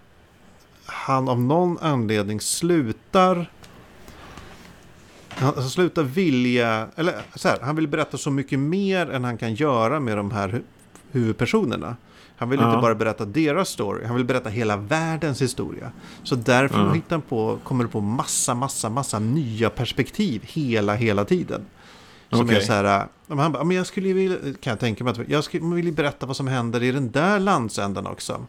[0.94, 3.50] han av någon anledning slutar
[5.36, 9.54] han slutar vilja, eller så här, han vill berätta så mycket mer än han kan
[9.54, 10.62] göra med de här hu-
[11.12, 11.96] huvudpersonerna.
[12.36, 12.68] Han vill Ja.
[12.70, 15.90] inte bara berätta deras story, han vill berätta hela världens historia.
[16.22, 16.92] Så därför Ja.
[16.92, 21.64] hittar han på, kommer det på massa, massa, massa nya perspektiv hela, hela tiden.
[22.38, 22.56] Som Okej.
[22.56, 25.04] är så här, ja, han bara, "Ja, men jag skulle ju vilja, kan jag tänka
[25.04, 28.46] mig att jag skulle vilja berätta vad som händer i den där landsändan också.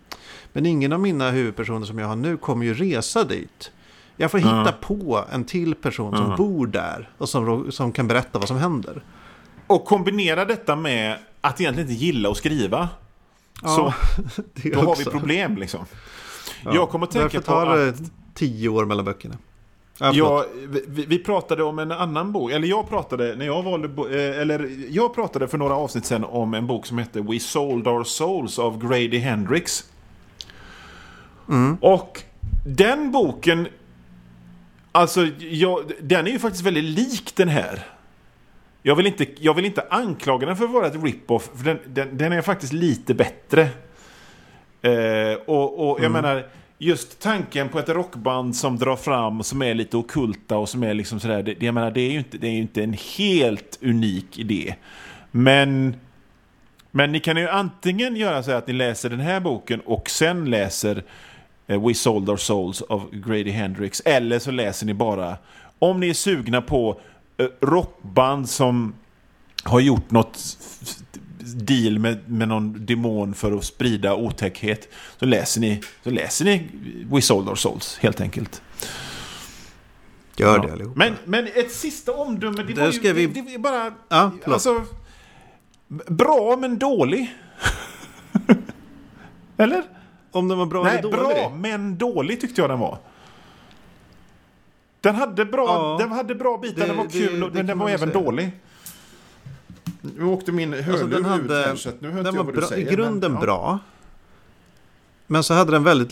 [0.53, 3.71] Men ingen av mina huvudpersoner som jag har nu kommer ju resa dit.
[4.17, 4.73] Jag får hitta Ja.
[4.81, 6.35] på en till person som Ja.
[6.37, 9.03] bor där och som, som kan berätta vad som händer.
[9.67, 12.89] Och kombinera detta med att egentligen inte gilla att skriva.
[13.63, 13.93] Så
[14.53, 15.11] det då har vi också.
[15.11, 15.85] problem liksom.
[16.63, 16.75] Ja.
[16.75, 17.95] Jag kommer att tänka Därför på tar det att...
[18.33, 19.35] tio år mellan böckerna.
[19.99, 20.45] Ja,
[20.87, 24.71] vi, vi pratade om en annan bok, eller jag pratade, när jag valde, eh, eller
[24.89, 28.59] jag pratade för några avsnitt sedan om en bok som hette We Sold Our Souls
[28.59, 29.83] av Grady Hendrix.
[31.49, 31.77] Mm.
[31.81, 32.23] Och
[32.65, 33.67] den boken,
[34.91, 37.87] alltså jag, den är ju faktiskt väldigt lik den här.
[38.81, 41.79] Jag vill inte, jag vill inte anklaga den för att vara ett rip-off, för den,
[41.87, 43.61] den, den är faktiskt lite bättre.
[44.81, 46.45] Eh, och, och jag menar,
[46.77, 50.93] just tanken på ett rockband som drar fram, som är lite okulta och som är
[50.93, 52.95] liksom sådär, det, det- jag menar, det är ju inte, det är ju inte en
[53.17, 54.75] helt unik idé.
[55.31, 55.95] Men,
[56.91, 60.49] men ni kan ju antingen göra så att ni läser den här boken och sen
[60.49, 61.03] läser
[61.67, 64.01] eh, We Sold Our Souls av Grady Hendrix.
[64.05, 65.37] Eller så läser ni bara,
[65.79, 66.99] om ni är sugna på
[67.37, 68.93] eh, rockband som
[69.63, 70.57] har gjort något
[71.53, 74.87] deal med, med någon demon för att sprida otäckhet.
[75.19, 76.67] Så läser ni, så läser ni
[77.11, 78.61] We Sold Our Souls helt enkelt.
[80.37, 80.63] Gör Ja.
[80.67, 80.93] det allihopa.
[80.95, 83.93] Men, men ett sista omdöme, det Där var ju ska vi- det, det bara...
[84.09, 84.83] Ja, alltså,
[86.07, 87.35] bra men dålig.
[89.57, 89.83] Eller?
[90.31, 91.35] Om den var bra Nej, eller dålig?
[91.37, 92.97] bra men dålig tyckte jag den var.
[95.01, 95.97] Den hade bra, Ja.
[96.03, 98.23] den hade bra bitar, Det- den var det- kul, det men den var även säga.
[98.23, 98.51] dålig.
[100.01, 102.43] Nu åkte min hörlur Alltså, den ut hade, här, så nu hör den jag var
[102.43, 102.91] vad bra, säger.
[102.91, 103.45] i grunden men, ja.
[103.45, 103.79] bra.
[105.27, 106.11] Men så hade den väldigt...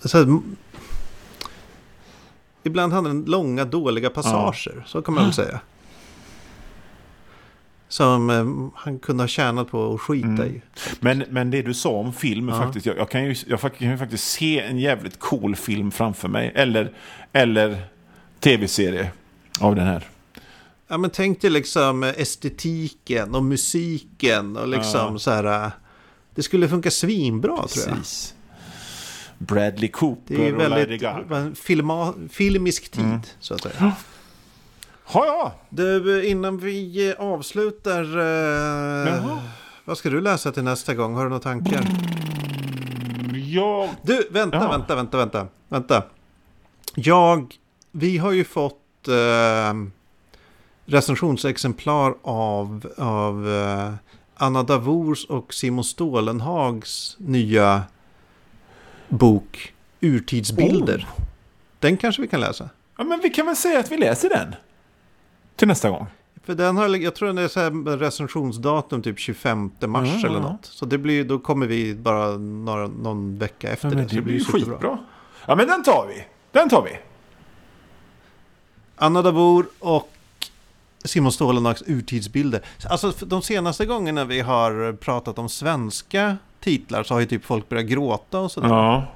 [0.00, 0.40] Så här,
[2.62, 4.84] ibland hade den långa dåliga passager.
[4.86, 5.60] Så kan man väl säga.
[7.88, 10.46] Som eh, han kunde ha tjänat på att skita Mm.
[10.46, 10.62] i.
[11.00, 12.54] Men, men det du sa om film, Ja.
[12.58, 16.28] faktiskt, jag, jag, kan ju, jag kan ju faktiskt se en jävligt cool film framför
[16.28, 16.52] mig.
[16.54, 16.92] Eller,
[17.32, 17.82] eller
[18.40, 19.10] tv-serie
[19.60, 20.06] av den här.
[20.92, 25.18] Ja men tänk dig liksom estetiken och musiken och liksom Ja.
[25.18, 25.70] så här.
[26.34, 27.96] Det skulle funka svinbra tror jag.
[27.96, 28.34] Precis.
[29.38, 33.20] Bradley Cooper Det är och Lady väldigt filma, filmisk tid Mm.
[33.40, 33.74] så att säga.
[35.12, 35.54] Ja, ja.
[35.70, 38.02] Du, innan vi avslutar.
[39.06, 39.38] Eh,
[39.84, 41.14] vad ska du läsa till nästa gång?
[41.14, 41.84] Har du några tankar?
[43.46, 43.88] Jag...
[44.02, 44.70] Du, vänta, Ja.
[44.70, 46.02] vänta, vänta, vänta, vänta.
[46.94, 47.54] Jag,
[47.92, 49.74] vi har ju fått eh,
[50.90, 53.94] recensionsexemplar av, av eh,
[54.34, 57.82] Anna Davors och Simon Stålenhags nya
[59.08, 61.08] bok Urtidsbilder.
[61.78, 62.68] Den kanske vi kan läsa.
[62.98, 64.54] Ja, men vi kan väl säga att vi läser den.
[65.56, 66.06] Till nästa gång.
[66.44, 70.40] För den har, jag tror den är så här recensionsdatum typ 25 mars Ja, eller
[70.40, 70.66] något.
[70.66, 74.08] Så det blir, då kommer vi bara några, någon vecka efter Ja, det.
[74.08, 74.98] Så det blir ju skitbra.
[75.46, 76.24] Ja, men den tar vi.
[76.52, 76.98] Den tar vi.
[78.96, 80.12] Anna Davor och
[81.04, 82.60] Simon Stålenhags urtidsbilder.
[82.90, 87.68] Alltså de senaste gångerna vi har pratat om svenska titlar så har ju typ folk
[87.68, 88.68] börjat gråta och sådär.
[88.68, 89.06] Ja.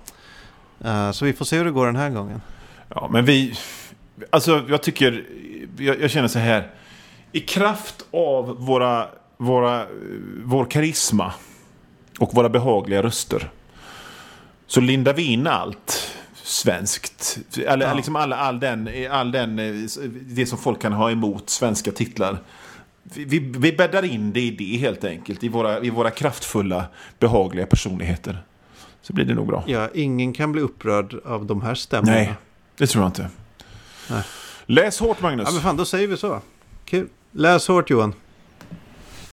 [0.84, 2.40] Eh, så vi får se hur det går den här gången.
[2.88, 3.54] Ja, men vi...
[4.30, 5.26] Alltså, jag tycker...
[5.78, 6.70] Jag, jag känner så här.
[7.32, 9.86] I kraft av våra, våra,
[10.44, 11.32] vår karisma
[12.18, 13.50] och våra behagliga röster
[14.66, 17.38] så lindar vi in allt svenskt.
[17.66, 17.94] Eller Ja.
[17.94, 19.74] liksom all, all, den, all den, eh,
[20.26, 22.38] det som folk kan ha emot svenska titlar.
[23.02, 25.44] Vi, vi, vi bäddar in det i det helt enkelt.
[25.44, 26.84] I våra, I våra kraftfulla,
[27.18, 28.42] behagliga personligheter.
[29.02, 29.64] Så blir det nog bra.
[29.66, 32.12] Ja, ingen kan bli upprörd av de här stämmorna.
[32.12, 32.34] Nej,
[32.78, 33.28] det tror jag inte.
[34.10, 34.22] Nej.
[34.66, 35.46] Läs hårt Magnus.
[35.48, 36.40] Ja, men fan, då säger vi så.
[36.84, 37.08] Kul.
[37.32, 38.14] Läs hårt Johan.